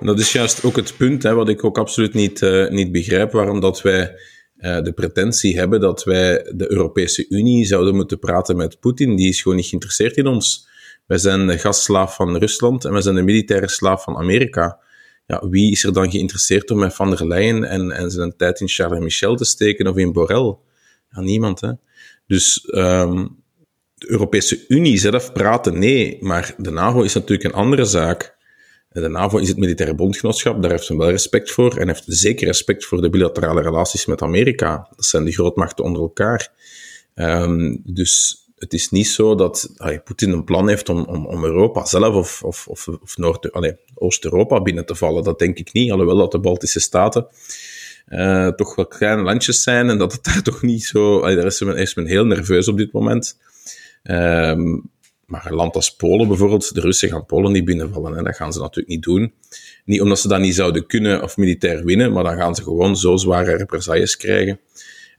Dat 0.00 0.18
is 0.18 0.32
juist 0.32 0.64
ook 0.64 0.76
het 0.76 0.96
punt, 0.96 1.22
hè, 1.22 1.34
wat 1.34 1.48
ik 1.48 1.64
ook 1.64 1.78
absoluut 1.78 2.14
niet, 2.14 2.40
uh, 2.40 2.68
niet 2.68 2.92
begrijp, 2.92 3.32
waarom 3.32 3.60
dat 3.60 3.82
wij 3.82 4.12
uh, 4.56 4.82
de 4.82 4.92
pretentie 4.92 5.58
hebben 5.58 5.80
dat 5.80 6.04
wij 6.04 6.52
de 6.54 6.70
Europese 6.70 7.28
Unie 7.28 7.64
zouden 7.64 7.94
moeten 7.94 8.18
praten 8.18 8.56
met 8.56 8.80
Poetin. 8.80 9.16
Die 9.16 9.28
is 9.28 9.42
gewoon 9.42 9.56
niet 9.56 9.66
geïnteresseerd 9.66 10.16
in 10.16 10.26
ons. 10.26 10.68
Wij 11.06 11.18
zijn 11.18 11.46
de 11.46 11.58
gasslaaf 11.58 12.14
van 12.14 12.36
Rusland 12.36 12.84
en 12.84 12.92
wij 12.92 13.02
zijn 13.02 13.14
de 13.14 13.22
militaire 13.22 13.68
slaaf 13.68 14.02
van 14.02 14.16
Amerika 14.16 14.78
ja, 15.30 15.48
wie 15.48 15.70
is 15.70 15.84
er 15.84 15.92
dan 15.92 16.10
geïnteresseerd 16.10 16.70
om 16.70 16.78
met 16.78 16.94
Van 16.94 17.10
der 17.10 17.26
Leyen 17.26 17.64
en, 17.64 17.90
en 17.90 18.10
zijn 18.10 18.36
tijd 18.36 18.60
in 18.60 18.68
Charles 18.68 19.00
Michel 19.00 19.36
te 19.36 19.44
steken 19.44 19.86
of 19.86 19.96
in 19.96 20.12
Borrell? 20.12 20.56
Ja, 21.10 21.20
niemand, 21.20 21.60
hè. 21.60 21.72
Dus 22.26 22.68
um, 22.70 23.36
de 23.94 24.10
Europese 24.10 24.64
Unie 24.68 24.98
zelf 24.98 25.32
praten, 25.32 25.78
nee, 25.78 26.16
maar 26.20 26.54
de 26.56 26.70
NAVO 26.70 27.02
is 27.02 27.14
natuurlijk 27.14 27.44
een 27.44 27.60
andere 27.60 27.84
zaak. 27.84 28.38
De 28.88 29.08
NAVO 29.08 29.38
is 29.38 29.48
het 29.48 29.56
militaire 29.56 29.94
bondgenootschap, 29.94 30.62
daar 30.62 30.70
heeft 30.70 30.88
hij 30.88 30.96
wel 30.96 31.10
respect 31.10 31.50
voor 31.50 31.76
en 31.76 31.86
heeft 31.86 32.04
zeker 32.06 32.46
respect 32.46 32.84
voor 32.84 33.00
de 33.00 33.10
bilaterale 33.10 33.62
relaties 33.62 34.06
met 34.06 34.22
Amerika. 34.22 34.88
Dat 34.96 35.04
zijn 35.04 35.24
de 35.24 35.32
grootmachten 35.32 35.84
onder 35.84 36.02
elkaar. 36.02 36.52
Um, 37.14 37.80
dus 37.84 38.39
het 38.60 38.72
is 38.72 38.90
niet 38.90 39.08
zo 39.08 39.34
dat 39.34 39.74
Poetin 40.04 40.32
een 40.32 40.44
plan 40.44 40.68
heeft 40.68 40.88
om, 40.88 41.04
om, 41.04 41.26
om 41.26 41.44
Europa 41.44 41.84
zelf 41.84 42.14
of, 42.14 42.42
of, 42.42 42.68
of, 42.68 42.88
of 42.88 43.16
Oost-Europa 43.94 44.62
binnen 44.62 44.86
te 44.86 44.94
vallen. 44.94 45.24
Dat 45.24 45.38
denk 45.38 45.58
ik 45.58 45.72
niet, 45.72 45.90
alhoewel 45.90 46.16
dat 46.16 46.32
de 46.32 46.38
Baltische 46.38 46.80
Staten 46.80 47.26
uh, 48.08 48.48
toch 48.48 48.74
wel 48.74 48.86
kleine 48.86 49.22
landjes 49.22 49.62
zijn 49.62 49.88
en 49.88 49.98
dat 49.98 50.12
het 50.12 50.24
daar 50.24 50.42
toch 50.52 50.62
niet 50.62 50.84
zo... 50.84 51.20
Allee, 51.20 51.36
daar 51.36 51.46
is 51.46 51.60
men, 51.60 51.88
men 51.94 52.06
heel 52.06 52.24
nerveus 52.24 52.68
op 52.68 52.76
dit 52.76 52.92
moment. 52.92 53.38
Um, 54.02 54.90
maar 55.26 55.46
een 55.46 55.54
land 55.54 55.74
als 55.74 55.96
Polen 55.96 56.28
bijvoorbeeld, 56.28 56.74
de 56.74 56.80
Russen 56.80 57.08
gaan 57.08 57.26
Polen 57.26 57.52
niet 57.52 57.64
binnenvallen. 57.64 58.16
Hè. 58.16 58.22
Dat 58.22 58.36
gaan 58.36 58.52
ze 58.52 58.60
natuurlijk 58.60 58.88
niet 58.88 59.02
doen. 59.02 59.32
Niet 59.84 60.00
omdat 60.00 60.18
ze 60.18 60.28
dat 60.28 60.40
niet 60.40 60.54
zouden 60.54 60.86
kunnen 60.86 61.22
of 61.22 61.36
militair 61.36 61.84
winnen, 61.84 62.12
maar 62.12 62.24
dan 62.24 62.36
gaan 62.36 62.54
ze 62.54 62.62
gewoon 62.62 62.96
zo 62.96 63.16
zware 63.16 63.56
represailles 63.56 64.16
krijgen 64.16 64.60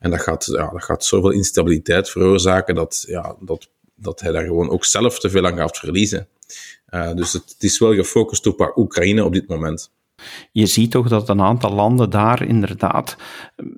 en 0.01 0.11
dat 0.11 0.21
gaat, 0.21 0.45
ja, 0.45 0.69
dat 0.69 0.83
gaat 0.83 1.05
zoveel 1.05 1.31
instabiliteit 1.31 2.09
veroorzaken 2.09 2.75
dat, 2.75 3.03
ja, 3.07 3.35
dat, 3.39 3.69
dat 3.95 4.21
hij 4.21 4.31
daar 4.31 4.43
gewoon 4.43 4.69
ook 4.69 4.85
zelf 4.85 5.19
te 5.19 5.29
veel 5.29 5.45
aan 5.45 5.57
gaat 5.57 5.77
verliezen. 5.77 6.27
Uh, 6.89 7.13
dus 7.13 7.33
het, 7.33 7.55
is 7.59 7.79
wel 7.79 7.93
gefocust 7.93 8.47
op 8.47 8.73
Oekraïne 8.75 9.23
op 9.23 9.33
dit 9.33 9.47
moment. 9.47 9.91
Je 10.51 10.65
ziet 10.65 10.91
toch 10.91 11.07
dat 11.07 11.29
een 11.29 11.41
aantal 11.41 11.71
landen 11.71 12.09
daar 12.09 12.45
inderdaad 12.45 13.15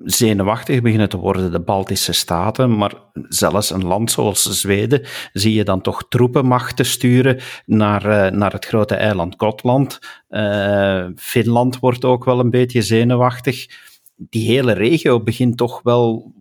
zenuwachtig 0.04 0.82
beginnen 0.82 1.08
te 1.08 1.16
worden, 1.16 1.52
de 1.52 1.60
Baltische 1.60 2.12
Staten, 2.12 2.76
maar 2.76 2.94
zelfs 3.28 3.70
een 3.70 3.84
land 3.84 4.10
zoals 4.10 4.42
Zweden 4.42 5.02
zie 5.32 5.54
je 5.54 5.64
dan 5.64 5.80
toch 5.80 6.06
troepenmachten 6.08 6.86
sturen 6.86 7.40
naar, 7.66 8.06
uh, 8.06 8.38
naar 8.38 8.52
het 8.52 8.64
grote 8.64 8.94
eiland 8.94 9.34
Gotland. 9.36 9.98
Uh, 10.30 11.06
Finland 11.16 11.78
wordt 11.78 12.04
ook 12.04 12.24
wel 12.24 12.38
een 12.38 12.50
beetje 12.50 12.82
zenuwachtig 12.82 13.66
die 14.16 14.46
hele 14.46 14.72
regio 14.72 15.20
begint 15.20 15.56
toch 15.56 15.82
wel 15.82 16.32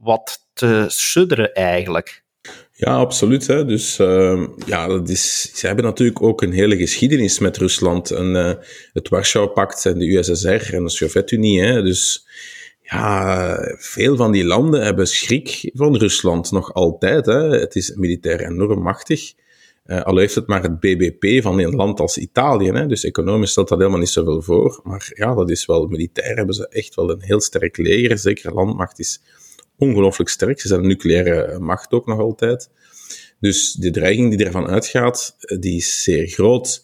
wat 0.00 0.48
te 0.52 0.84
sudderen 0.88 1.54
eigenlijk. 1.54 2.24
Ja, 2.72 2.96
absoluut. 2.96 3.46
Hè. 3.46 3.64
Dus 3.64 3.98
uh, 3.98 4.46
ja, 4.66 4.86
dat 4.86 5.08
is, 5.08 5.50
ze 5.54 5.66
hebben 5.66 5.84
natuurlijk 5.84 6.22
ook 6.22 6.42
een 6.42 6.52
hele 6.52 6.76
geschiedenis 6.76 7.38
met 7.38 7.56
Rusland. 7.56 8.10
En, 8.10 8.34
uh, 8.34 8.52
het 8.92 9.08
Warschau-pact 9.08 9.86
en 9.86 9.98
de 9.98 10.16
USSR 10.16 10.74
en 10.74 10.84
de 10.84 10.90
Sovjet-Unie. 10.90 11.82
Dus 11.82 12.26
ja, 12.82 13.56
veel 13.78 14.16
van 14.16 14.32
die 14.32 14.44
landen 14.44 14.84
hebben 14.84 15.06
schrik 15.06 15.70
van 15.74 15.96
Rusland 15.96 16.50
nog 16.50 16.74
altijd. 16.74 17.26
Hè. 17.26 17.58
Het 17.58 17.76
is 17.76 17.94
militair 17.94 18.40
enorm 18.40 18.82
machtig. 18.82 19.32
Uh, 19.88 20.02
al 20.02 20.16
heeft 20.16 20.34
het 20.34 20.46
maar 20.46 20.62
het 20.62 20.80
BBP 20.80 21.42
van 21.42 21.58
een 21.58 21.74
land 21.74 22.00
als 22.00 22.18
Italië. 22.18 22.70
Hè. 22.70 22.86
Dus 22.86 23.04
economisch 23.04 23.50
stelt 23.50 23.68
dat 23.68 23.78
helemaal 23.78 23.98
niet 23.98 24.08
zoveel 24.08 24.42
voor. 24.42 24.80
Maar 24.82 25.10
ja, 25.14 25.34
dat 25.34 25.50
is 25.50 25.66
wel 25.66 25.86
militair. 25.86 26.36
Hebben 26.36 26.54
ze 26.54 26.68
echt 26.68 26.94
wel 26.94 27.10
een 27.10 27.22
heel 27.22 27.40
sterk 27.40 27.76
leger. 27.76 28.18
Zeker 28.18 28.54
landmacht 28.54 28.98
is 28.98 29.22
ongelooflijk 29.76 30.30
sterk. 30.30 30.60
Ze 30.60 30.68
zijn 30.68 30.80
een 30.80 30.86
nucleaire 30.86 31.58
macht 31.58 31.92
ook 31.92 32.06
nog 32.06 32.18
altijd. 32.18 32.70
Dus 33.40 33.72
de 33.72 33.90
dreiging 33.90 34.36
die 34.36 34.46
ervan 34.46 34.66
uitgaat, 34.66 35.36
eh, 35.38 35.58
die 35.60 35.76
is 35.76 36.02
zeer 36.02 36.26
groot. 36.26 36.82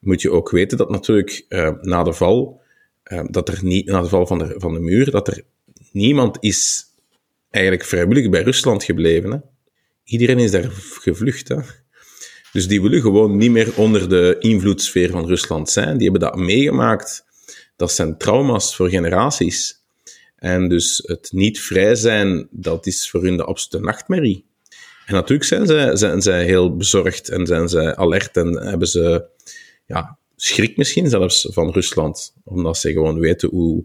Moet 0.00 0.22
je 0.22 0.30
ook 0.30 0.50
weten 0.50 0.78
dat 0.78 0.90
natuurlijk 0.90 1.46
na 1.80 2.02
de 2.02 2.12
val, 2.12 2.60
dat 3.30 3.48
er 3.48 3.58
niet, 3.62 3.86
na 3.86 4.02
de 4.02 4.08
val 4.08 4.26
van 4.26 4.38
de, 4.38 4.54
van 4.56 4.72
de 4.72 4.80
muur, 4.80 5.10
dat 5.10 5.28
er 5.28 5.42
niemand 5.92 6.36
is 6.40 6.84
eigenlijk 7.50 7.84
vrijwillig 7.84 8.30
bij 8.30 8.42
Rusland 8.42 8.84
gebleven. 8.84 9.30
Hè? 9.30 9.38
Iedereen 10.04 10.38
is 10.38 10.50
daar 10.50 10.70
gevlucht. 10.70 11.48
Hè? 11.48 11.56
Dus 12.52 12.68
die 12.68 12.82
willen 12.82 13.00
gewoon 13.00 13.36
niet 13.36 13.50
meer 13.50 13.76
onder 13.76 14.08
de 14.08 14.36
invloedssfeer 14.38 15.10
van 15.10 15.26
Rusland 15.26 15.70
zijn. 15.70 15.98
Die 15.98 16.10
hebben 16.10 16.28
dat 16.28 16.38
meegemaakt. 16.38 17.24
Dat 17.76 17.92
zijn 17.92 18.18
trauma's 18.18 18.76
voor 18.76 18.88
generaties. 18.88 19.80
En 20.36 20.68
dus 20.68 21.02
het 21.06 21.28
niet 21.32 21.60
vrij 21.60 21.94
zijn, 21.94 22.48
dat 22.50 22.86
is 22.86 23.10
voor 23.10 23.22
hun 23.22 23.36
de 23.36 23.44
absolute 23.44 23.84
nachtmerrie. 23.86 24.44
En 25.06 25.14
natuurlijk 25.14 25.48
zijn 25.48 25.66
zij, 25.66 25.96
zijn 25.96 26.22
zij 26.22 26.44
heel 26.44 26.76
bezorgd 26.76 27.28
en 27.28 27.46
zijn 27.46 27.68
zij 27.68 27.96
alert 27.96 28.36
en 28.36 28.66
hebben 28.66 28.88
ze 28.88 29.24
ja, 29.86 30.18
schrik 30.36 30.76
misschien 30.76 31.08
zelfs 31.08 31.48
van 31.50 31.70
Rusland, 31.70 32.34
omdat 32.44 32.78
ze 32.78 32.92
gewoon 32.92 33.18
weten 33.18 33.48
hoe 33.48 33.84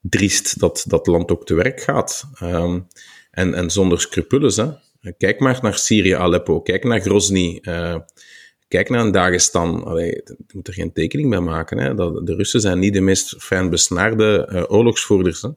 driest 0.00 0.58
dat, 0.58 0.84
dat 0.86 1.06
land 1.06 1.30
ook 1.30 1.46
te 1.46 1.54
werk 1.54 1.80
gaat. 1.80 2.24
Um, 2.42 2.86
en, 3.30 3.54
en 3.54 3.70
zonder 3.70 4.00
scrupules. 4.00 4.56
Hè. 4.56 4.66
Kijk 5.16 5.40
maar 5.40 5.58
naar 5.62 5.78
Syrië, 5.78 6.12
Aleppo, 6.12 6.60
kijk 6.60 6.84
naar 6.84 7.00
Grozny, 7.00 7.58
uh, 7.62 7.96
kijk 8.68 8.88
naar 8.88 9.12
Dagestan. 9.12 9.84
Allee, 9.84 10.10
je 10.24 10.52
moet 10.52 10.68
er 10.68 10.74
geen 10.74 10.92
tekening 10.92 11.30
bij 11.30 11.40
maken. 11.40 11.78
Hè. 11.78 11.94
Dat, 11.94 12.26
de 12.26 12.34
Russen 12.34 12.60
zijn 12.60 12.78
niet 12.78 12.94
de 12.94 13.00
meest 13.00 13.34
fijn 13.38 13.70
besnaarde 13.70 14.48
uh, 14.52 14.62
oorlogsvoerders. 14.68 15.42
Hè 15.42 15.48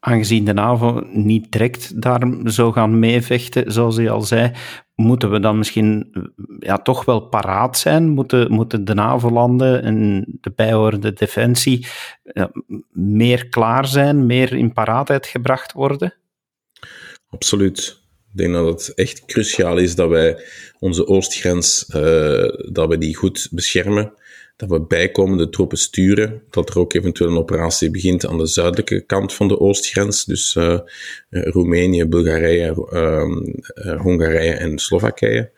aangezien 0.00 0.44
de 0.44 0.52
NAVO 0.52 1.02
niet 1.12 1.52
direct 1.52 2.02
daar 2.02 2.28
zou 2.44 2.72
gaan 2.72 2.98
meevechten, 2.98 3.72
zoals 3.72 3.98
u 3.98 4.08
al 4.08 4.20
zei, 4.20 4.52
moeten 4.94 5.30
we 5.30 5.40
dan 5.40 5.58
misschien 5.58 6.12
ja, 6.58 6.78
toch 6.78 7.04
wel 7.04 7.20
paraat 7.20 7.78
zijn? 7.78 8.08
Moeten, 8.08 8.52
moeten 8.52 8.84
de 8.84 8.94
NAVO-landen 8.94 9.82
en 9.82 10.26
de 10.40 10.52
bijhorende 10.56 11.12
defensie 11.12 11.86
ja, 12.22 12.50
meer 12.92 13.48
klaar 13.48 13.86
zijn, 13.86 14.26
meer 14.26 14.52
in 14.52 14.72
paraatheid 14.72 15.26
gebracht 15.26 15.72
worden? 15.72 16.14
Absoluut. 17.30 17.97
Ik 18.32 18.44
denk 18.44 18.52
dat 18.52 18.66
het 18.66 18.94
echt 18.94 19.24
cruciaal 19.24 19.76
is 19.76 19.94
dat 19.94 20.08
wij 20.08 20.44
onze 20.78 21.06
oostgrens 21.06 21.86
uh, 21.96 22.48
dat 22.70 22.88
we 22.88 22.98
die 22.98 23.16
goed 23.16 23.48
beschermen 23.50 24.12
dat 24.58 24.68
we 24.68 24.80
bijkomende 24.80 25.48
troepen 25.48 25.78
sturen, 25.78 26.42
dat 26.50 26.70
er 26.70 26.78
ook 26.78 26.94
eventueel 26.94 27.30
een 27.30 27.38
operatie 27.38 27.90
begint 27.90 28.26
aan 28.26 28.38
de 28.38 28.46
zuidelijke 28.46 29.00
kant 29.00 29.34
van 29.34 29.48
de 29.48 29.60
oostgrens, 29.60 30.24
dus 30.24 30.54
uh, 30.54 30.78
Roemenië, 31.30 32.04
Bulgarije, 32.04 32.88
uh, 32.92 34.00
Hongarije 34.00 34.52
en 34.52 34.78
Slowakije. 34.78 35.50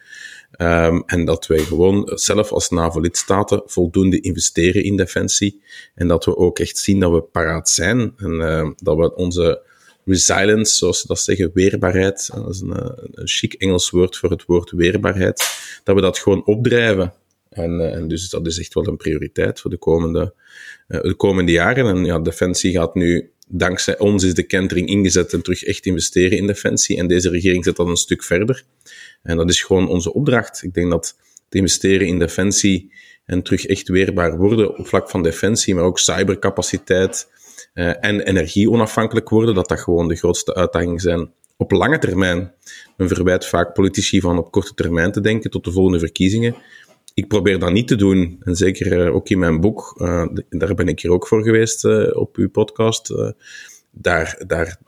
Um, 0.58 1.02
en 1.06 1.24
dat 1.24 1.46
wij 1.46 1.58
gewoon 1.58 2.10
zelf 2.14 2.52
als 2.52 2.70
NAVO-lidstaten 2.70 3.62
voldoende 3.66 4.20
investeren 4.20 4.84
in 4.84 4.96
defensie. 4.96 5.62
En 5.94 6.08
dat 6.08 6.24
we 6.24 6.36
ook 6.36 6.58
echt 6.58 6.78
zien 6.78 7.00
dat 7.00 7.12
we 7.12 7.22
paraat 7.22 7.68
zijn. 7.68 8.12
En 8.16 8.38
dat 8.82 8.96
we 8.96 9.14
onze 9.14 9.62
resilience, 10.04 10.76
zoals 10.76 11.00
ze 11.00 11.06
dat 11.06 11.20
zeggen, 11.20 11.50
weerbaarheid, 11.54 12.30
dat 12.34 12.54
is 12.54 12.60
een, 12.60 12.94
een 13.12 13.28
chic 13.28 13.52
Engels 13.52 13.90
woord 13.90 14.16
voor 14.16 14.30
het 14.30 14.44
woord 14.44 14.70
weerbaarheid, 14.70 15.48
dat 15.84 15.94
we 15.94 16.00
dat 16.00 16.18
gewoon 16.18 16.44
opdrijven. 16.44 17.12
En, 17.50 17.70
uh, 17.70 17.94
en, 17.94 18.08
dus 18.08 18.28
dat 18.28 18.46
is 18.46 18.58
echt 18.58 18.74
wel 18.74 18.86
een 18.86 18.96
prioriteit 18.96 19.60
voor 19.60 19.70
de 19.70 19.78
komende, 19.78 20.34
uh, 20.88 21.00
de 21.00 21.14
komende 21.14 21.52
jaren. 21.52 21.86
En 21.86 22.04
ja, 22.04 22.18
Defensie 22.18 22.72
gaat 22.72 22.94
nu, 22.94 23.30
dankzij 23.48 23.98
ons 23.98 24.24
is 24.24 24.34
de 24.34 24.42
kentering 24.42 24.88
ingezet 24.88 25.32
en 25.32 25.42
terug 25.42 25.64
echt 25.64 25.86
investeren 25.86 26.38
in 26.38 26.46
Defensie. 26.46 26.98
En 26.98 27.06
deze 27.06 27.30
regering 27.30 27.64
zet 27.64 27.76
dat 27.76 27.86
een 27.86 27.96
stuk 27.96 28.24
verder. 28.24 28.64
En 29.22 29.36
dat 29.36 29.50
is 29.50 29.62
gewoon 29.62 29.88
onze 29.88 30.12
opdracht. 30.12 30.62
Ik 30.62 30.74
denk 30.74 30.90
dat 30.90 31.16
het 31.44 31.54
investeren 31.54 32.06
in 32.06 32.18
Defensie 32.18 32.92
en 33.24 33.42
terug 33.42 33.66
echt 33.66 33.88
weerbaar 33.88 34.36
worden 34.36 34.78
op 34.78 34.86
vlak 34.86 35.10
van 35.10 35.22
Defensie, 35.22 35.74
maar 35.74 35.84
ook 35.84 35.98
cybercapaciteit 35.98 37.28
en 37.72 38.20
energie 38.20 38.70
onafhankelijk 38.70 39.28
worden, 39.28 39.54
dat 39.54 39.68
dat 39.68 39.80
gewoon 39.80 40.08
de 40.08 40.16
grootste 40.16 40.54
uitdagingen 40.54 41.00
zijn 41.00 41.32
op 41.56 41.70
lange 41.70 41.98
termijn. 41.98 42.52
Men 42.96 43.08
verwijt 43.08 43.46
vaak 43.46 43.74
politici 43.74 44.20
van 44.20 44.38
op 44.38 44.50
korte 44.50 44.74
termijn 44.74 45.12
te 45.12 45.20
denken 45.20 45.50
tot 45.50 45.64
de 45.64 45.72
volgende 45.72 45.98
verkiezingen 45.98 46.56
ik 47.14 47.28
probeer 47.28 47.58
dat 47.58 47.72
niet 47.72 47.88
te 47.88 47.96
doen. 47.96 48.36
En 48.40 48.56
zeker 48.56 49.06
uh, 49.06 49.14
ook 49.14 49.28
in 49.28 49.38
mijn 49.38 49.60
boek, 49.60 49.94
uh, 49.98 50.26
daar 50.48 50.74
ben 50.74 50.88
ik 50.88 51.00
hier 51.00 51.10
ook 51.10 51.26
voor 51.26 51.42
geweest 51.42 51.84
op 52.14 52.36
uw 52.36 52.50
podcast. 52.50 53.14
daar, 53.90 54.42
daar, 54.46 54.78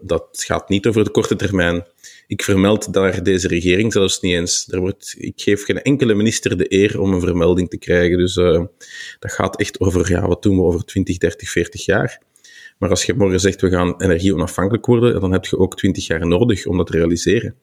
dat 0.00 0.28
gaat 0.30 0.68
niet 0.68 0.86
over 0.86 1.04
de 1.04 1.10
korte 1.10 1.36
termijn. 1.36 1.86
Ik 2.26 2.42
vermeld 2.42 2.92
daar 2.92 3.22
deze 3.22 3.48
regering 3.48 3.92
zelfs 3.92 4.20
niet 4.20 4.34
eens. 4.34 4.66
Wordt, 4.70 5.14
ik 5.18 5.40
geef 5.40 5.64
geen 5.64 5.82
enkele 5.82 6.14
minister 6.14 6.56
de 6.56 6.72
eer 6.72 7.00
om 7.00 7.12
een 7.12 7.20
vermelding 7.20 7.70
te 7.70 7.78
krijgen. 7.78 8.18
Dus 8.18 8.34
dat 8.34 9.32
gaat 9.32 9.60
echt 9.60 9.80
over, 9.80 10.10
ja, 10.10 10.26
wat 10.26 10.42
doen 10.42 10.56
we 10.56 10.62
over 10.62 10.84
20, 10.84 11.18
30, 11.18 11.50
40 11.50 11.84
jaar. 11.84 12.22
Maar 12.78 12.90
als 12.90 13.04
je 13.04 13.14
morgen 13.14 13.40
zegt, 13.40 13.60
we 13.60 13.70
gaan 13.70 14.02
energie 14.02 14.34
onafhankelijk 14.34 14.86
worden, 14.86 15.20
dan 15.20 15.32
heb 15.32 15.44
je 15.44 15.58
ook 15.58 15.76
20 15.76 16.06
jaar 16.06 16.26
nodig 16.26 16.66
om 16.66 16.76
dat 16.76 16.86
te 16.86 16.92
realiseren. 16.92 17.54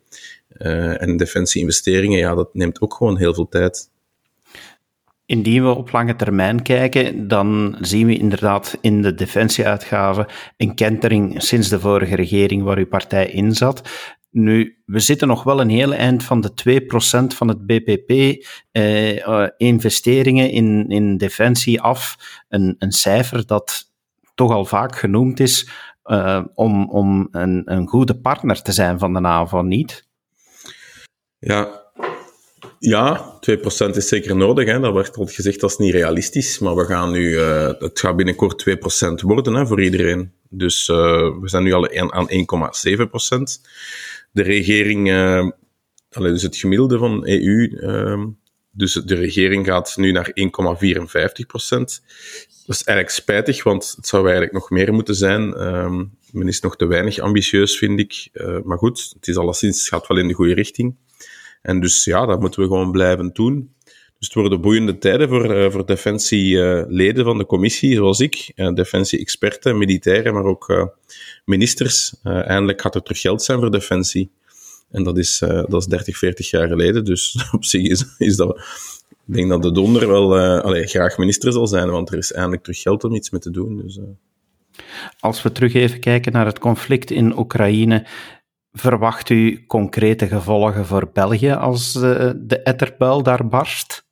en 0.97 1.17
defensie-investeringen, 1.17 2.19
ja, 2.19 2.35
dat 2.35 2.53
neemt 2.53 2.81
ook 2.81 2.93
gewoon 2.93 3.17
heel 3.17 3.33
veel 3.33 3.47
tijd. 3.47 3.89
Indien 5.25 5.63
we 5.63 5.69
op 5.69 5.91
lange 5.91 6.15
termijn 6.15 6.61
kijken, 6.61 7.27
dan 7.27 7.77
zien 7.81 8.07
we 8.07 8.17
inderdaad 8.17 8.77
in 8.81 9.01
de 9.01 9.13
defensieuitgaven 9.13 10.25
een 10.57 10.75
kentering 10.75 11.43
sinds 11.43 11.69
de 11.69 11.79
vorige 11.79 12.15
regering 12.15 12.63
waar 12.63 12.77
uw 12.77 12.87
partij 12.87 13.27
in 13.27 13.53
zat. 13.53 13.89
Nu, 14.31 14.77
we 14.85 14.99
zitten 14.99 15.27
nog 15.27 15.43
wel 15.43 15.61
een 15.61 15.69
heel 15.69 15.93
eind 15.93 16.23
van 16.23 16.41
de 16.41 16.51
2% 17.31 17.35
van 17.35 17.47
het 17.47 17.65
BPP 17.65 18.09
eh, 18.71 19.27
eh, 19.27 19.49
investeringen 19.57 20.51
in, 20.51 20.89
in 20.89 21.17
defensie 21.17 21.81
af. 21.81 22.15
Een, 22.49 22.75
een 22.79 22.91
cijfer 22.91 23.45
dat 23.45 23.93
toch 24.35 24.51
al 24.51 24.65
vaak 24.65 24.95
genoemd 24.95 25.39
is 25.39 25.69
uh, 26.05 26.43
om, 26.53 26.89
om 26.89 27.27
een, 27.31 27.61
een 27.65 27.87
goede 27.87 28.15
partner 28.19 28.61
te 28.61 28.71
zijn 28.71 28.99
van 28.99 29.13
de 29.13 29.19
NAVO, 29.19 29.61
niet? 29.61 30.07
Ja, 31.39 31.85
ja, 32.79 33.39
2% 33.51 33.95
is 33.95 34.07
zeker 34.07 34.35
nodig. 34.35 34.65
Hè. 34.65 34.79
Dat 34.79 34.93
werd 34.93 35.17
al 35.17 35.25
gezegd, 35.25 35.59
dat 35.59 35.69
is 35.69 35.77
niet 35.77 35.93
realistisch. 35.93 36.59
Maar 36.59 36.75
we 36.75 36.85
gaan 36.85 37.11
nu, 37.11 37.29
uh, 37.29 37.71
het 37.79 37.99
gaat 37.99 38.15
binnenkort 38.15 38.65
2% 38.69 38.73
worden 39.21 39.53
hè, 39.53 39.67
voor 39.67 39.83
iedereen. 39.83 40.31
Dus 40.49 40.87
uh, 40.87 40.97
we 41.39 41.49
zijn 41.49 41.63
nu 41.63 41.73
al 41.73 41.89
aan 41.89 42.29
1,7%. 42.29 42.35
De 44.31 44.41
regering, 44.41 45.09
uh, 45.09 45.49
dus 46.09 46.41
het 46.41 46.55
gemiddelde 46.55 46.97
van 46.97 47.27
EU, 47.27 47.69
dus 48.75 48.93
de 48.93 49.15
regering 49.15 49.65
gaat 49.65 49.93
nu 49.97 50.11
naar 50.11 50.27
1,54%. 50.27 50.33
Dat 52.65 52.75
is 52.75 52.83
eigenlijk 52.83 53.09
spijtig, 53.09 53.63
want 53.63 53.93
het 53.95 54.07
zou 54.07 54.23
eigenlijk 54.23 54.53
nog 54.53 54.69
meer 54.69 54.93
moeten 54.93 55.15
zijn. 55.15 55.41
Um, 55.41 56.17
men 56.31 56.47
is 56.47 56.59
nog 56.59 56.75
te 56.75 56.85
weinig 56.85 57.19
ambitieus, 57.19 57.77
vind 57.77 57.99
ik. 57.99 58.29
maar 58.63 58.77
goed, 58.77 59.11
het 59.15 59.27
is 59.27 59.37
alleszins, 59.37 59.79
het 59.79 59.87
gaat 59.87 60.07
wel 60.07 60.17
in 60.17 60.27
de 60.27 60.33
goede 60.33 60.53
richting. 60.53 60.95
En 61.61 61.79
dus 61.79 62.03
ja, 62.03 62.25
dat 62.25 62.39
moeten 62.39 62.61
we 62.61 62.67
gewoon 62.67 62.91
blijven 62.91 63.33
doen. 63.33 63.75
Dus 64.17 64.27
het 64.27 64.33
worden 64.33 64.61
boeiende 64.61 64.97
tijden 64.97 65.29
voor, 65.29 65.55
uh, 65.55 65.71
voor 65.71 65.85
defensieleden 65.85 67.23
van 67.23 67.37
de 67.37 67.45
commissie, 67.45 67.95
zoals 67.95 68.19
ik, 68.19 68.51
uh, 68.55 68.73
defensie-experten, 68.73 69.77
militairen, 69.77 70.33
maar 70.33 70.43
ook 70.43 70.93
ministers. 71.45 72.15
eindelijk 72.23 72.81
gaat 72.81 72.95
er 72.95 73.01
terug 73.01 73.21
geld 73.21 73.43
zijn 73.43 73.59
voor 73.59 73.71
defensie. 73.71 74.31
En 74.95 75.03
dat 75.03 75.17
is, 75.17 75.39
dat 75.39 75.73
is 75.73 75.85
30, 75.85 76.17
40 76.17 76.49
jaar 76.49 76.67
geleden. 76.67 77.05
Dus 77.05 77.35
op 77.51 77.65
zich 77.65 77.81
is, 77.81 78.05
is 78.17 78.35
dat. 78.35 78.57
Ik 79.27 79.33
denk 79.33 79.49
dat 79.49 79.63
de 79.63 79.71
donder 79.71 80.07
wel 80.07 80.39
allee, 80.39 80.87
graag 80.87 81.17
minister 81.17 81.51
zal 81.51 81.67
zijn, 81.67 81.89
want 81.89 82.11
er 82.11 82.17
is 82.17 82.33
eindelijk 82.33 82.63
terug 82.63 82.81
geld 82.81 83.03
om 83.03 83.15
iets 83.15 83.29
mee 83.29 83.41
te 83.41 83.51
doen. 83.51 83.77
Dus, 83.77 83.99
Als 85.19 85.41
we 85.41 85.51
terug 85.51 85.73
even 85.73 85.99
kijken 85.99 86.31
naar 86.31 86.45
het 86.45 86.59
conflict 86.59 87.11
in 87.11 87.37
Oekraïne, 87.37 88.05
Verwacht 88.77 89.29
u 89.29 89.65
concrete 89.67 90.27
gevolgen 90.27 90.85
voor 90.85 91.09
België 91.13 91.51
als 91.51 91.93
de 91.93 92.61
etterbuil 92.63 93.23
daar 93.23 93.47
barst? 93.47 94.05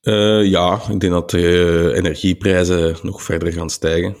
Ja, 0.00 0.80
ik 0.90 1.00
denk 1.00 1.12
dat 1.12 1.30
de 1.30 1.92
energieprijzen 1.94 2.96
nog 3.02 3.22
verder 3.22 3.52
gaan 3.52 3.70
stijgen. 3.70 4.16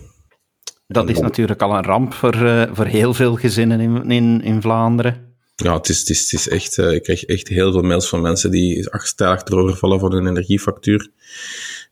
Dat 0.86 1.08
is 1.08 1.18
natuurlijk 1.18 1.62
al 1.62 1.76
een 1.76 1.84
ramp 1.84 2.12
voor, 2.12 2.34
uh, 2.34 2.62
voor 2.72 2.84
heel 2.84 3.14
veel 3.14 3.34
gezinnen 3.34 3.80
in, 3.80 4.10
in, 4.10 4.42
in 4.42 4.60
Vlaanderen. 4.62 5.25
Ja, 5.56 5.76
het 5.76 5.88
is, 5.88 5.98
het 5.98 6.08
is, 6.08 6.30
het 6.30 6.40
is 6.40 6.48
echt, 6.48 6.78
uh, 6.78 6.92
ik 6.92 7.02
krijg 7.02 7.24
echt 7.24 7.48
heel 7.48 7.72
veel 7.72 7.82
mails 7.82 8.08
van 8.08 8.20
mensen 8.20 8.50
die 8.50 8.88
stijl 8.90 9.30
achterover 9.30 9.76
vallen 9.76 10.00
voor 10.00 10.12
hun 10.12 10.26
energiefactuur. 10.26 11.10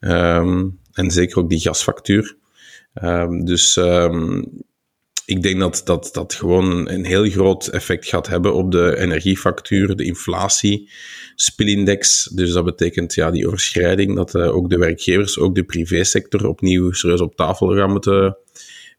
Um, 0.00 0.78
en 0.92 1.10
zeker 1.10 1.38
ook 1.38 1.48
die 1.48 1.60
gasfactuur. 1.60 2.36
Um, 3.02 3.44
dus 3.44 3.76
um, 3.76 4.52
ik 5.26 5.42
denk 5.42 5.60
dat 5.60 5.80
dat, 5.84 6.10
dat 6.12 6.34
gewoon 6.34 6.88
een 6.88 7.04
heel 7.04 7.30
groot 7.30 7.66
effect 7.66 8.06
gaat 8.06 8.26
hebben 8.26 8.54
op 8.54 8.72
de 8.72 8.96
energiefactuur, 8.96 9.96
de 9.96 10.04
inflatie, 10.04 10.90
spilindex. 11.34 12.24
Dus 12.24 12.52
dat 12.52 12.64
betekent 12.64 13.14
ja, 13.14 13.30
die 13.30 13.46
overschrijding, 13.46 14.16
dat 14.16 14.34
uh, 14.34 14.56
ook 14.56 14.70
de 14.70 14.78
werkgevers, 14.78 15.38
ook 15.38 15.54
de 15.54 15.64
privésector 15.64 16.46
opnieuw 16.46 16.92
serieus 16.92 17.20
op 17.20 17.36
tafel 17.36 17.76
gaan 17.76 17.90
moeten 17.90 18.36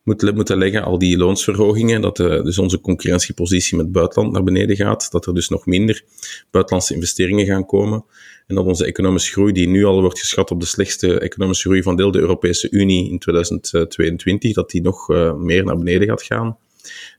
moeten, 0.05 0.35
moeten 0.35 0.57
leggen, 0.57 0.83
al 0.83 0.97
die 0.97 1.17
loonsverhogingen, 1.17 2.01
dat 2.01 2.17
de, 2.17 2.41
dus 2.43 2.57
onze 2.57 2.81
concurrentiepositie 2.81 3.77
met 3.77 3.85
het 3.85 3.93
buitenland 3.93 4.33
naar 4.33 4.43
beneden 4.43 4.75
gaat, 4.75 5.11
dat 5.11 5.25
er 5.25 5.33
dus 5.33 5.49
nog 5.49 5.65
minder 5.65 6.03
buitenlandse 6.51 6.93
investeringen 6.93 7.45
gaan 7.45 7.65
komen 7.65 8.05
en 8.47 8.55
dat 8.55 8.65
onze 8.65 8.85
economische 8.85 9.31
groei, 9.31 9.51
die 9.51 9.67
nu 9.67 9.83
al 9.83 10.01
wordt 10.01 10.19
geschat 10.19 10.51
op 10.51 10.59
de 10.59 10.65
slechtste 10.65 11.19
economische 11.19 11.67
groei 11.67 11.83
van 11.83 11.95
deel 11.95 12.11
de 12.11 12.19
Europese 12.19 12.69
Unie 12.71 13.09
in 13.09 13.19
2022, 13.19 14.53
dat 14.53 14.69
die 14.69 14.81
nog 14.81 15.09
uh, 15.09 15.33
meer 15.33 15.63
naar 15.63 15.77
beneden 15.77 16.07
gaat 16.07 16.23
gaan. 16.23 16.57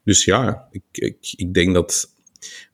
Dus 0.05 0.25
ja, 0.25 0.69
ik, 0.71 0.83
ik, 0.93 1.16
ik 1.37 1.55
denk 1.55 1.75
dat 1.75 2.14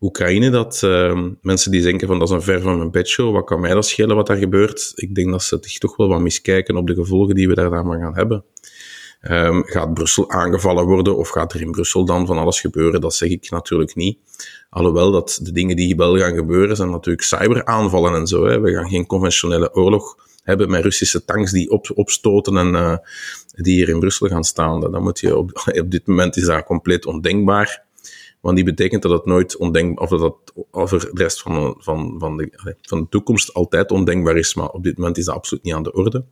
Oekraïne, 0.01 0.51
dat 0.51 0.83
uh, 0.85 1.27
mensen 1.43 1.71
die 1.71 1.83
denken 1.83 2.07
van 2.07 2.19
dat 2.19 2.29
is 2.29 2.35
een 2.35 2.43
ver 2.43 2.61
van 2.61 2.77
mijn 2.77 2.91
bedshow, 2.91 3.33
wat 3.33 3.45
kan 3.45 3.61
mij 3.61 3.75
dat 3.75 3.87
schelen 3.87 4.17
wat 4.17 4.27
daar 4.27 4.37
gebeurt? 4.37 4.93
Ik 4.95 5.15
denk 5.15 5.31
dat 5.31 5.43
ze 5.43 5.79
toch 5.79 5.97
wel 5.97 6.09
wat 6.09 6.21
miskijken 6.21 6.77
op 6.77 6.87
de 6.87 6.95
gevolgen 6.95 7.35
die 7.35 7.49
we 7.49 7.55
daar 7.55 7.71
dan 7.71 7.87
maar 7.87 8.01
gaan 8.01 8.17
hebben. 8.17 8.45
Um, 9.31 9.63
gaat 9.67 9.95
Brussel 9.95 10.31
aangevallen 10.31 10.85
worden 10.85 11.17
of 11.17 11.29
gaat 11.29 11.53
er 11.53 11.61
in 11.61 11.71
Brussel 11.71 12.05
dan 12.05 12.27
van 12.27 12.39
alles 12.39 12.61
gebeuren? 12.61 13.01
Dat 13.01 13.15
zeg 13.15 13.29
ik 13.29 13.51
natuurlijk 13.51 13.95
niet. 13.95 14.19
Alhoewel 14.71 15.11
dat 15.11 15.39
de 15.43 15.53
dingen 15.53 15.77
die 15.77 15.97
wel 15.97 16.19
gaan 16.19 16.35
gebeuren 16.35 16.77
zijn 16.77 16.91
natuurlijk 16.91 17.25
cyberaanvallen 17.25 18.15
en 18.15 18.27
zo. 18.27 18.47
Hè. 18.47 18.61
We 18.61 18.73
gaan 18.73 18.89
geen 18.89 19.07
conventionele 19.07 19.75
oorlog 19.75 20.17
hebben 20.43 20.71
met 20.71 20.83
Russische 20.83 21.25
tanks 21.25 21.53
die 21.53 21.71
op, 21.71 21.91
opstoten 21.95 22.57
en 22.57 22.75
uh, 22.75 22.97
die 23.47 23.75
hier 23.75 23.89
in 23.89 23.99
Brussel 23.99 24.29
gaan 24.29 24.45
staan. 24.45 24.81
Dan 24.81 25.03
moet 25.03 25.21
je 25.21 25.37
op, 25.37 25.51
op 25.83 25.91
dit 25.91 26.07
moment 26.07 26.37
is 26.37 26.45
dat 26.45 26.65
compleet 26.65 27.07
ondenkbaar. 27.07 27.85
Want 28.41 28.57
die 28.57 28.65
betekent 28.65 29.03
dat 29.03 29.13
het 29.13 29.25
nooit 29.25 29.57
ondenkbaar, 29.57 30.05
of 30.05 30.11
dat 30.11 30.21
het 30.21 30.65
over 30.71 30.99
de 31.01 31.23
rest 31.23 31.43
van, 31.43 31.75
van, 31.79 32.15
van, 32.19 32.37
de, 32.37 32.77
van 32.83 32.99
de 33.01 33.09
toekomst 33.09 33.55
altijd 33.55 33.91
ondenkbaar 33.91 34.37
is. 34.37 34.55
Maar 34.55 34.69
op 34.69 34.83
dit 34.83 34.99
moment 34.99 35.17
is 35.17 35.25
dat 35.25 35.35
absoluut 35.35 35.65
niet 35.65 35.75
aan 35.75 35.83
de 35.83 35.93
orde. 35.93 36.25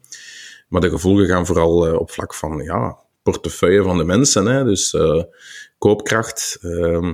Maar 0.71 0.81
de 0.81 0.91
gevolgen 0.91 1.27
gaan 1.27 1.47
vooral 1.47 1.89
uh, 1.89 1.95
op 1.95 2.11
vlak 2.11 2.35
van 2.35 2.63
ja, 2.63 2.99
portefeuille 3.23 3.83
van 3.83 3.97
de 3.97 4.05
mensen. 4.05 4.47
Hè? 4.47 4.65
Dus 4.65 4.93
uh, 4.93 5.23
koopkracht, 5.79 6.59
uh, 6.63 7.13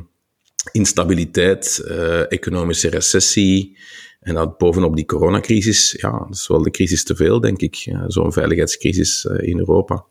instabiliteit, 0.72 1.82
uh, 1.84 2.32
economische 2.32 2.88
recessie. 2.88 3.78
En 4.20 4.34
dat 4.34 4.58
bovenop 4.58 4.96
die 4.96 5.04
coronacrisis, 5.04 5.92
ja, 5.92 6.18
dat 6.18 6.34
is 6.34 6.46
wel 6.46 6.62
de 6.62 6.70
crisis 6.70 7.04
te 7.04 7.16
veel, 7.16 7.40
denk 7.40 7.60
ik. 7.60 7.94
Zo'n 8.06 8.32
veiligheidscrisis 8.32 9.24
in 9.24 9.58
Europa. 9.58 10.04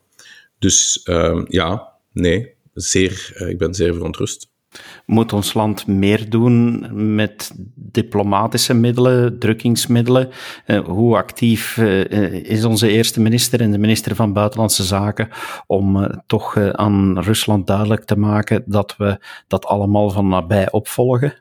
Dus 0.58 1.02
ehm, 1.02 1.44
ja, 1.48 1.92
nee, 2.12 2.54
zeer, 2.74 3.32
ik 3.48 3.58
ben 3.58 3.74
zeer 3.74 3.94
verontrust. 3.94 4.48
Moet 5.06 5.32
ons 5.32 5.54
land 5.54 5.86
meer 5.86 6.30
doen 6.30 6.86
met 7.14 7.52
diplomatische 7.74 8.74
middelen, 8.74 9.38
drukkingsmiddelen? 9.38 10.28
Uh, 10.66 10.84
hoe 10.84 11.16
actief 11.16 11.76
uh, 11.76 12.32
is 12.32 12.64
onze 12.64 12.88
eerste 12.88 13.20
minister 13.20 13.60
en 13.60 13.70
de 13.70 13.78
minister 13.78 14.14
van 14.14 14.32
Buitenlandse 14.32 14.84
Zaken 14.84 15.28
om 15.66 16.10
toch 16.26 16.56
aan 16.72 17.18
Rusland 17.18 17.66
duidelijk 17.66 18.04
te 18.04 18.18
maken 18.18 18.62
dat 18.66 18.94
we 18.98 19.18
dat 19.48 19.64
allemaal 19.64 20.10
van 20.10 20.28
nabij 20.28 20.70
opvolgen? 20.70 21.34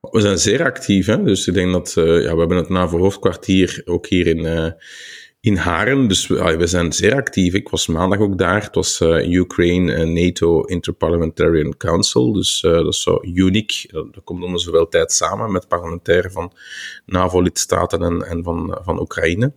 We 0.00 0.20
zijn 0.20 0.38
zeer 0.38 0.64
actief, 0.64 1.06
hè? 1.06 1.22
dus 1.22 1.46
ik 1.46 1.54
denk 1.54 1.72
dat 1.72 1.92
ja, 1.94 2.02
we 2.02 2.38
hebben 2.38 2.56
het 2.56 2.68
NAVO-hoofdkwartier 2.68 3.82
ook 3.84 4.06
hier 4.06 4.26
in 4.26 4.74
in 5.46 5.56
Haren. 5.56 6.08
Dus 6.08 6.26
we, 6.26 6.56
we, 6.56 6.66
zijn 6.66 6.92
zeer 6.92 7.14
actief. 7.14 7.54
Ik 7.54 7.68
was 7.68 7.86
maandag 7.86 8.18
ook 8.18 8.38
daar. 8.38 8.62
Het 8.62 8.74
was 8.74 9.00
uh, 9.00 9.28
Ukraine 9.32 10.04
NATO 10.04 10.62
Interparliamentarian 10.62 11.76
Council. 11.76 12.32
Dus 12.32 12.62
uh, 12.62 12.72
dat 12.72 12.86
is 12.86 13.02
zo 13.02 13.18
uniek. 13.22 13.86
Dat, 13.90 14.24
komt 14.24 14.44
om 14.44 14.58
zoveel 14.58 14.88
tijd 14.88 15.12
samen 15.12 15.52
met 15.52 15.68
parlementairen 15.68 16.32
van 16.32 16.52
NAVO-lidstaten 17.06 18.02
en, 18.02 18.22
en 18.22 18.42
van, 18.42 18.78
van 18.82 19.00
Oekraïne. 19.00 19.52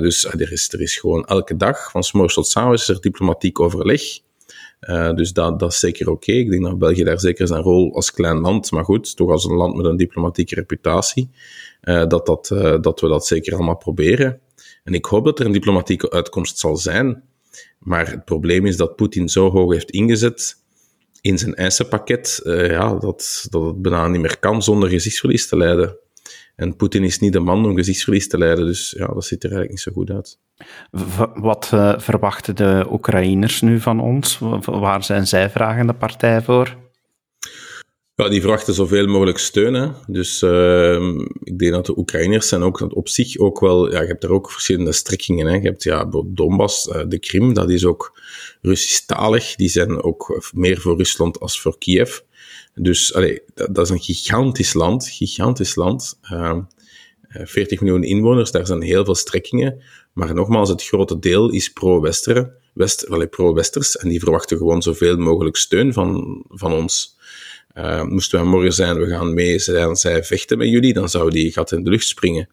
Dus 0.00 0.24
er, 0.24 0.52
is, 0.52 0.72
er 0.72 0.80
is 0.80 0.96
gewoon 0.96 1.24
elke 1.24 1.56
dag, 1.56 1.90
van 1.90 2.02
s'morgens 2.02 2.34
tot 2.34 2.46
s'avonds, 2.46 2.82
is 2.82 2.88
er 2.88 3.00
diplomatiek 3.00 3.60
overleg. 3.60 4.02
Dus 5.14 5.32
dat, 5.32 5.58
dat 5.58 5.72
is 5.72 5.78
zeker 5.78 6.10
oké. 6.10 6.32
Ik 6.32 6.50
denk 6.50 6.62
dat 6.62 6.78
België 6.78 7.04
daar 7.04 7.20
zeker 7.20 7.46
zijn 7.46 7.62
rol 7.62 7.94
als 7.94 8.12
klein 8.12 8.40
land, 8.40 8.70
maar 8.70 8.84
goed, 8.84 9.16
toch 9.16 9.30
als 9.30 9.44
een 9.44 9.56
land 9.56 9.76
met 9.76 9.86
een 9.86 9.96
diplomatieke 9.96 10.54
reputatie, 10.54 11.30
dat, 11.80 12.26
dat, 12.26 12.46
dat 12.80 13.00
we 13.00 13.08
dat 13.08 13.26
zeker 13.26 13.54
allemaal 13.54 13.76
proberen. 13.76 14.40
En 14.90 14.96
ik 14.96 15.04
hoop 15.04 15.24
dat 15.24 15.38
er 15.38 15.46
een 15.46 15.52
diplomatieke 15.52 16.10
uitkomst 16.10 16.58
zal 16.58 16.76
zijn. 16.76 17.22
Maar 17.78 18.10
het 18.10 18.24
probleem 18.24 18.66
is 18.66 18.76
dat 18.76 18.96
Poetin 18.96 19.28
zo 19.28 19.50
hoog 19.50 19.72
heeft 19.72 19.90
ingezet 19.90 20.56
in 21.20 21.38
zijn 21.38 21.54
eisenpakket, 21.54 22.40
uh, 22.44 22.70
ja, 22.70 22.94
dat, 22.94 23.46
dat 23.50 23.64
het 23.64 23.82
bijna 23.82 24.08
niet 24.08 24.20
meer 24.20 24.38
kan 24.38 24.62
zonder 24.62 24.88
gezichtsverlies 24.88 25.48
te 25.48 25.56
leiden. 25.56 25.96
En 26.56 26.76
Poetin 26.76 27.04
is 27.04 27.18
niet 27.18 27.32
de 27.32 27.40
man 27.40 27.64
om 27.64 27.76
gezichtsverlies 27.76 28.28
te 28.28 28.38
leiden, 28.38 28.66
dus 28.66 28.94
ja, 28.98 29.06
dat 29.06 29.24
ziet 29.24 29.44
er 29.44 29.52
eigenlijk 29.52 29.70
niet 29.70 29.80
zo 29.80 29.92
goed 29.92 30.10
uit. 30.10 30.38
Wat 31.34 31.70
uh, 31.74 31.98
verwachten 31.98 32.56
de 32.56 32.86
Oekraïners 32.90 33.60
nu 33.60 33.80
van 33.80 34.00
ons? 34.00 34.38
Waar 34.64 35.04
zijn 35.04 35.26
zij 35.26 35.50
vragende 35.50 35.92
partij 35.94 36.42
voor? 36.42 36.76
Ja, 38.14 38.28
die 38.28 38.40
verwachten 38.40 38.74
zoveel 38.74 39.06
mogelijk 39.06 39.38
steun. 39.38 39.74
Hè. 39.74 39.88
Dus 40.06 40.42
uh, 40.42 41.18
ik 41.42 41.58
denk 41.58 41.72
dat 41.72 41.86
de 41.86 41.98
Oekraïners 41.98 42.48
zijn 42.48 42.62
ook 42.62 42.96
op 42.96 43.08
zich 43.08 43.38
ook 43.38 43.60
wel... 43.60 43.92
Ja, 43.92 44.00
je 44.00 44.06
hebt 44.06 44.24
er 44.24 44.32
ook 44.32 44.50
verschillende 44.50 44.92
strekkingen. 44.92 45.46
Hè. 45.46 45.54
Je 45.54 45.60
hebt 45.60 45.82
ja, 45.82 46.10
Donbass, 46.26 46.86
uh, 46.86 47.02
de 47.08 47.18
Krim, 47.18 47.54
dat 47.54 47.70
is 47.70 47.84
ook 47.84 48.20
Russisch-talig. 48.62 49.54
Die 49.54 49.68
zijn 49.68 50.02
ook 50.02 50.50
meer 50.54 50.80
voor 50.80 50.96
Rusland 50.96 51.40
als 51.40 51.60
voor 51.60 51.78
Kiev. 51.78 52.18
Dus 52.74 53.16
dat, 53.54 53.78
is 53.78 53.88
een 53.88 54.00
gigantisch 54.00 54.72
land, 54.72 55.08
gigantisch 55.08 55.74
land. 55.74 56.18
Uh, 56.32 56.58
40 57.30 57.80
miljoen 57.80 58.02
inwoners, 58.02 58.50
daar 58.50 58.66
zijn 58.66 58.82
heel 58.82 59.04
veel 59.04 59.14
strekkingen. 59.14 59.82
Maar 60.12 60.34
nogmaals, 60.34 60.68
het 60.68 60.84
grote 60.84 61.18
deel 61.18 61.50
is 61.50 61.72
pro-Westeren, 61.72 62.54
West, 62.74 63.28
pro-Westers. 63.30 63.96
En 63.96 64.08
die 64.08 64.20
verwachten 64.20 64.56
gewoon 64.56 64.82
zoveel 64.82 65.16
mogelijk 65.16 65.56
steun 65.56 65.92
van, 65.92 66.42
van 66.48 66.72
ons. 66.72 67.18
Uh, 67.74 68.02
moesten 68.02 68.40
wij 68.40 68.48
morgen 68.48 68.72
zijn, 68.72 68.98
we 68.98 69.06
gaan 69.06 69.34
mee 69.34 69.58
zijn, 69.58 69.96
zij 69.96 70.24
vechten 70.24 70.58
met 70.58 70.68
jullie, 70.68 70.92
dan 70.92 71.08
zou 71.08 71.30
die 71.30 71.52
gat 71.52 71.72
in 71.72 71.84
de 71.84 71.90
lucht 71.90 72.06
springen. 72.06 72.48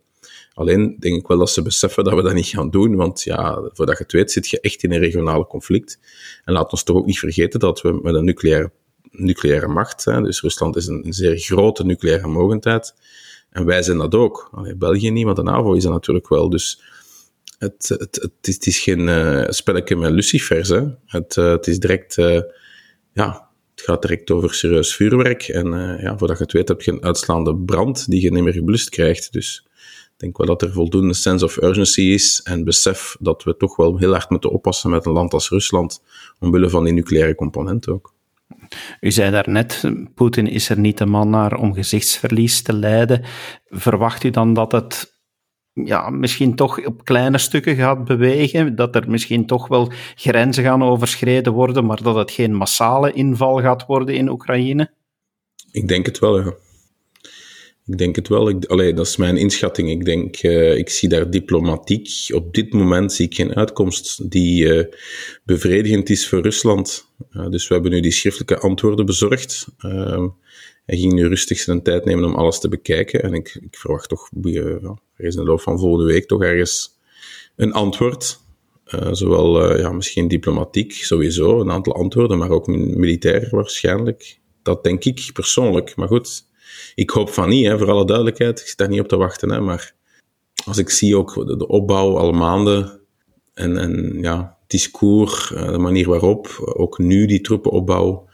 Alleen 0.53 0.95
denk 0.99 1.15
ik 1.15 1.27
wel 1.27 1.37
dat 1.37 1.49
ze 1.49 1.61
beseffen 1.61 2.03
dat 2.03 2.13
we 2.13 2.21
dat 2.21 2.33
niet 2.33 2.45
gaan 2.45 2.69
doen, 2.69 2.95
want 2.95 3.23
ja, 3.23 3.53
voordat 3.73 3.97
je 3.97 4.03
het 4.03 4.11
weet 4.11 4.31
zit 4.31 4.47
je 4.49 4.59
echt 4.59 4.83
in 4.83 4.91
een 4.91 4.99
regionale 4.99 5.47
conflict. 5.47 5.99
En 6.45 6.53
laat 6.53 6.71
ons 6.71 6.83
toch 6.83 6.97
ook 6.97 7.05
niet 7.05 7.19
vergeten 7.19 7.59
dat 7.59 7.81
we 7.81 7.99
met 8.01 8.13
een 8.13 8.25
nucleaire, 8.25 8.71
nucleaire 9.11 9.67
macht, 9.67 10.05
hè, 10.05 10.21
dus 10.21 10.41
Rusland 10.41 10.75
is 10.75 10.87
een, 10.87 11.05
zeer 11.09 11.37
grote 11.37 11.85
nucleaire 11.85 12.27
mogendheid, 12.27 12.93
en 13.49 13.65
wij 13.65 13.81
zijn 13.81 13.97
dat 13.97 14.15
ook. 14.15 14.49
Allee, 14.51 14.75
België 14.75 15.11
niet, 15.11 15.25
maar 15.25 15.35
de 15.35 15.43
NAVO 15.43 15.73
is 15.73 15.83
dat 15.83 15.91
natuurlijk 15.91 16.29
wel. 16.29 16.49
Dus 16.49 16.81
het, 17.57 17.89
het, 17.89 18.29
het, 18.41 18.65
is, 18.65 18.79
geen 18.79 18.99
uh, 18.99 19.43
spelletje 19.47 19.95
met 19.95 20.11
lucifers. 20.11 20.69
Hè. 20.69 20.81
Het, 21.05 21.35
uh, 21.35 21.51
het 21.51 21.67
is 21.67 21.79
direct, 21.79 22.15
ja, 23.13 23.46
het 23.77 23.85
gaat 23.85 24.01
direct 24.01 24.31
over 24.31 24.53
serieus 24.53 24.95
vuurwerk. 24.95 25.43
En 25.43 25.67
uh, 25.67 26.01
ja, 26.01 26.17
voordat 26.17 26.37
je 26.37 26.43
het 26.43 26.53
weet 26.53 26.67
heb 26.67 26.81
je 26.81 26.91
een 26.91 27.03
uitslaande 27.03 27.55
brand 27.55 28.09
die 28.09 28.21
je 28.21 28.31
niet 28.31 28.43
meer 28.43 28.53
geblust 28.53 28.89
krijgt. 28.89 29.33
Dus 29.33 29.63
ik 30.05 30.13
denk 30.17 30.37
wel 30.37 30.47
dat 30.47 30.61
er 30.61 30.71
voldoende 30.71 31.13
sense 31.13 31.45
of 31.45 31.61
urgency 31.61 32.01
is 32.01 32.41
en 32.43 32.63
besef 32.63 33.15
dat 33.19 33.43
we 33.43 33.57
toch 33.57 33.75
wel 33.75 33.97
heel 33.97 34.11
hard 34.11 34.29
moeten 34.29 34.51
oppassen 34.51 34.89
met 34.89 35.05
een 35.05 35.11
land 35.11 35.33
als 35.33 35.49
Rusland, 35.49 36.03
omwille 36.39 36.69
van 36.69 36.83
die 36.83 36.93
nucleaire 36.93 37.35
component 37.35 37.87
ook. 37.87 38.13
U 39.01 39.11
zei 39.11 39.31
daarnet, 39.31 39.83
Poetin 40.15 40.47
is 40.47 40.69
er 40.69 40.79
niet 40.79 40.97
de 40.97 41.05
man 41.05 41.29
naar 41.29 41.57
om 41.57 41.73
gezichtsverlies 41.73 42.61
te 42.61 42.73
lijden. 42.73 43.23
Verwacht 43.69 44.23
u 44.23 44.29
dan 44.29 44.53
dat 44.53 44.71
het 44.71 45.16
ja, 45.85 46.09
misschien 46.09 46.55
toch 46.55 46.85
op 46.85 47.05
kleine 47.05 47.37
stukken 47.37 47.75
gaat 47.75 48.05
bewegen, 48.05 48.75
dat 48.75 48.95
er 48.95 49.09
misschien 49.09 49.45
toch 49.45 49.67
wel 49.67 49.91
grenzen 50.15 50.63
gaan 50.63 50.83
overschreden 50.83 51.53
worden, 51.53 51.85
maar 51.85 52.03
dat 52.03 52.15
het 52.15 52.31
geen 52.31 52.53
massale 52.53 53.11
inval 53.11 53.61
gaat 53.61 53.85
worden 53.85 54.15
in 54.15 54.29
Oekraïne? 54.29 54.91
Ik 55.71 55.87
denk 55.87 56.05
het 56.05 56.19
wel, 56.19 56.39
ja. 56.39 56.53
Ik 57.85 57.97
denk 57.97 58.15
het 58.15 58.27
wel. 58.27 58.49
Ik, 58.49 58.65
allee, 58.65 58.93
dat 58.93 59.05
is 59.05 59.17
mijn 59.17 59.37
inschatting. 59.37 59.89
Ik 59.89 60.05
denk, 60.05 60.43
uh, 60.43 60.77
ik 60.77 60.89
zie 60.89 61.09
daar 61.09 61.29
diplomatiek. 61.29 62.09
Op 62.33 62.53
dit 62.53 62.73
moment 62.73 63.13
zie 63.13 63.25
ik 63.25 63.35
geen 63.35 63.55
uitkomst 63.55 64.31
die 64.31 64.65
uh, 64.65 64.83
bevredigend 65.43 66.09
is 66.09 66.27
voor 66.27 66.41
Rusland. 66.41 67.07
Dus 67.49 67.67
we 67.67 67.73
hebben 67.73 67.91
nu 67.91 67.99
die 67.99 68.11
schriftelijke 68.11 68.59
antwoorden 68.59 69.05
bezorgd. 69.05 69.67
Hij 70.87 70.97
ging 70.97 71.13
nu 71.13 71.27
rustig 71.27 71.57
zijn 71.59 71.83
tijd 71.83 72.05
nemen 72.05 72.25
om 72.25 72.35
alles 72.35 72.59
te 72.59 72.69
bekijken. 72.69 73.23
En 73.23 73.33
ik, 73.33 73.57
ik 73.61 73.77
verwacht 73.77 74.09
toch, 74.09 74.29
uh, 74.41 74.83
er 75.15 75.25
is 75.25 75.35
in 75.35 75.41
de 75.41 75.47
loop 75.47 75.61
van 75.61 75.79
volgende 75.79 76.13
week 76.13 76.27
toch 76.27 76.43
ergens 76.43 76.97
een 77.55 77.73
antwoord. 77.73 78.39
Uh, 78.95 79.07
zowel 79.11 79.71
uh, 79.71 79.79
ja, 79.79 79.91
misschien 79.91 80.27
diplomatiek, 80.27 80.91
sowieso, 80.91 81.59
een 81.59 81.71
aantal 81.71 81.95
antwoorden, 81.95 82.37
maar 82.37 82.49
ook 82.49 82.67
militair 82.67 83.47
waarschijnlijk, 83.51 84.39
dat 84.61 84.83
denk 84.83 85.03
ik 85.03 85.29
persoonlijk. 85.33 85.95
Maar 85.95 86.07
goed, 86.07 86.45
ik 86.95 87.09
hoop 87.09 87.29
van 87.29 87.49
niet, 87.49 87.65
hè, 87.65 87.77
voor 87.77 87.91
alle 87.91 88.05
duidelijkheid. 88.05 88.59
Ik 88.59 88.67
zit 88.67 88.77
daar 88.77 88.89
niet 88.89 88.99
op 88.99 89.07
te 89.07 89.17
wachten. 89.17 89.51
Hè, 89.51 89.59
maar 89.59 89.93
als 90.65 90.77
ik 90.77 90.89
zie 90.89 91.17
ook 91.17 91.33
de, 91.47 91.67
opbouw 91.67 92.17
al 92.17 92.31
maanden 92.31 92.99
en, 93.53 93.77
en 93.77 94.17
ja, 94.21 94.57
discours, 94.67 95.53
eh, 95.53 95.71
de 95.71 95.77
manier 95.77 96.09
waarop, 96.09 96.47
ook 96.77 96.97
nu 96.97 97.25
die 97.25 97.41
troepenopbouw, 97.41 98.26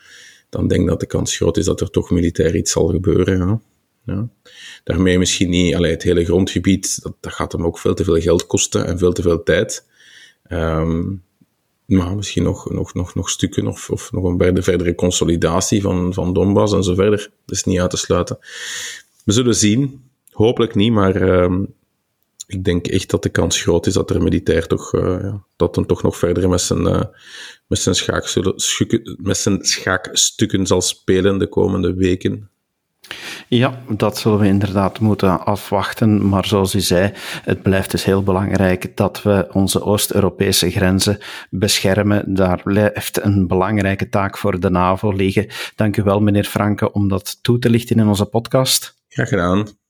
dan 0.53 0.67
denk 0.67 0.81
ik 0.81 0.87
dat 0.87 0.99
de 0.99 1.05
kans 1.05 1.35
groot 1.35 1.57
is 1.57 1.65
dat 1.65 1.81
er 1.81 1.89
toch 1.89 2.11
militair 2.11 2.55
iets 2.55 2.71
zal 2.71 2.87
gebeuren. 2.87 3.37
Ja. 3.37 3.61
Ja. 4.05 4.29
Daarmee 4.83 5.19
misschien 5.19 5.49
niet, 5.49 5.75
allee, 5.75 5.91
het 5.91 6.03
hele 6.03 6.25
grondgebied, 6.25 7.03
dat, 7.03 7.15
dat 7.19 7.33
gaat 7.33 7.51
hem 7.51 7.65
ook 7.65 7.79
veel 7.79 7.93
te 7.93 8.03
veel 8.03 8.21
geld 8.21 8.47
kosten 8.47 8.85
en 8.85 8.97
veel 8.97 9.13
te 9.13 9.21
veel 9.21 9.43
tijd. 9.43 9.85
Um, 10.49 11.23
maar 11.85 12.15
misschien 12.15 12.43
nog, 12.43 12.71
nog, 12.71 12.93
nog, 12.93 13.15
nog 13.15 13.29
stukken 13.29 13.67
of, 13.67 13.89
of 13.89 14.11
nog 14.11 14.23
een 14.23 14.63
verdere 14.63 14.95
consolidatie 14.95 15.81
van, 15.81 16.13
van 16.13 16.33
Donbass 16.33 16.73
en 16.73 16.83
zo 16.83 16.93
verder. 16.93 17.31
Dat 17.45 17.55
is 17.55 17.63
niet 17.63 17.79
uit 17.79 17.89
te 17.89 17.97
sluiten. 17.97 18.37
We 19.23 19.31
zullen 19.31 19.55
zien. 19.55 20.01
Hopelijk 20.31 20.75
niet, 20.75 20.91
maar 20.91 21.43
um, 21.43 21.73
ik 22.47 22.63
denk 22.63 22.87
echt 22.87 23.09
dat 23.09 23.23
de 23.23 23.29
kans 23.29 23.61
groot 23.61 23.85
is 23.85 23.93
dat 23.93 24.09
er 24.09 24.23
militair 24.23 24.67
toch, 24.67 24.93
uh, 24.93 25.01
ja, 25.21 25.43
dat 25.55 25.75
hem 25.75 25.85
toch 25.85 26.03
nog 26.03 26.17
verder 26.17 26.49
met 26.49 26.61
zijn, 26.61 26.81
uh, 26.81 27.01
met, 27.67 27.79
zijn 27.79 27.95
met 29.17 29.37
zijn 29.37 29.63
schaakstukken 29.63 30.67
zal 30.67 30.81
spelen 30.81 31.37
de 31.37 31.47
komende 31.47 31.93
weken. 31.93 32.51
Ja, 33.47 33.81
dat 33.87 34.17
zullen 34.17 34.39
we 34.39 34.47
inderdaad 34.47 34.99
moeten 34.99 35.45
afwachten. 35.45 36.29
Maar 36.29 36.45
zoals 36.45 36.75
u 36.75 36.79
zei, 36.79 37.11
het 37.43 37.61
blijft 37.61 37.91
dus 37.91 38.03
heel 38.03 38.23
belangrijk 38.23 38.97
dat 38.97 39.21
we 39.21 39.47
onze 39.51 39.83
Oost-Europese 39.83 40.69
grenzen 40.69 41.17
beschermen. 41.49 42.33
Daar 42.33 42.61
blijft 42.63 43.23
een 43.23 43.47
belangrijke 43.47 44.09
taak 44.09 44.37
voor 44.37 44.59
de 44.59 44.69
NAVO 44.69 45.11
liggen. 45.11 45.47
Dank 45.75 45.97
u 45.97 46.03
wel, 46.03 46.19
meneer 46.19 46.43
Franke, 46.43 46.91
om 46.91 47.07
dat 47.07 47.39
toe 47.41 47.59
te 47.59 47.69
lichten 47.69 47.95
in 47.95 48.07
onze 48.07 48.25
podcast. 48.25 49.01
Graag 49.07 49.29
gedaan. 49.29 49.81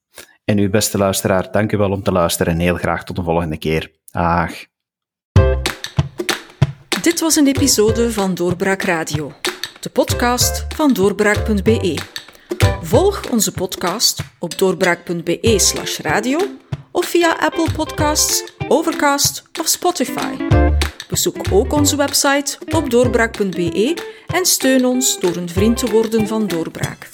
En 0.46 0.58
uw 0.58 0.70
beste 0.70 0.98
luisteraar, 0.98 1.52
dank 1.52 1.72
u 1.72 1.78
wel 1.78 1.92
om 1.92 2.04
te 2.04 2.12
luisteren 2.12 2.54
en 2.54 2.60
heel 2.60 2.76
graag 2.76 3.04
tot 3.04 3.16
de 3.16 3.24
volgende 3.24 3.58
keer. 3.58 3.92
Dag. 4.12 4.52
Dit 7.02 7.20
was 7.20 7.36
een 7.36 7.48
episode 7.48 8.12
van 8.12 8.34
Doorbraak 8.34 8.82
Radio, 8.82 9.32
de 9.80 9.90
podcast 9.90 10.66
van 10.76 10.94
doorbraak.be. 10.94 11.98
Volg 12.82 13.30
onze 13.32 13.52
podcast 13.52 14.24
op 14.40 14.58
doorbraak.be/slash 14.58 16.00
radio 16.00 16.40
of 16.92 17.06
via 17.06 17.36
Apple 17.40 17.72
Podcasts, 17.76 18.54
Overcast 18.68 19.44
of 19.60 19.68
Spotify. 19.68 20.36
Bezoek 21.10 21.36
ook 21.52 21.74
onze 21.74 21.96
website 21.96 22.58
op 22.76 22.90
doorbraak.be 22.90 23.98
en 24.28 24.46
steun 24.46 24.86
ons 24.86 25.20
door 25.20 25.36
een 25.36 25.50
vriend 25.50 25.78
te 25.78 25.92
worden 25.92 26.28
van 26.28 26.48
Doorbraak. 26.48 27.10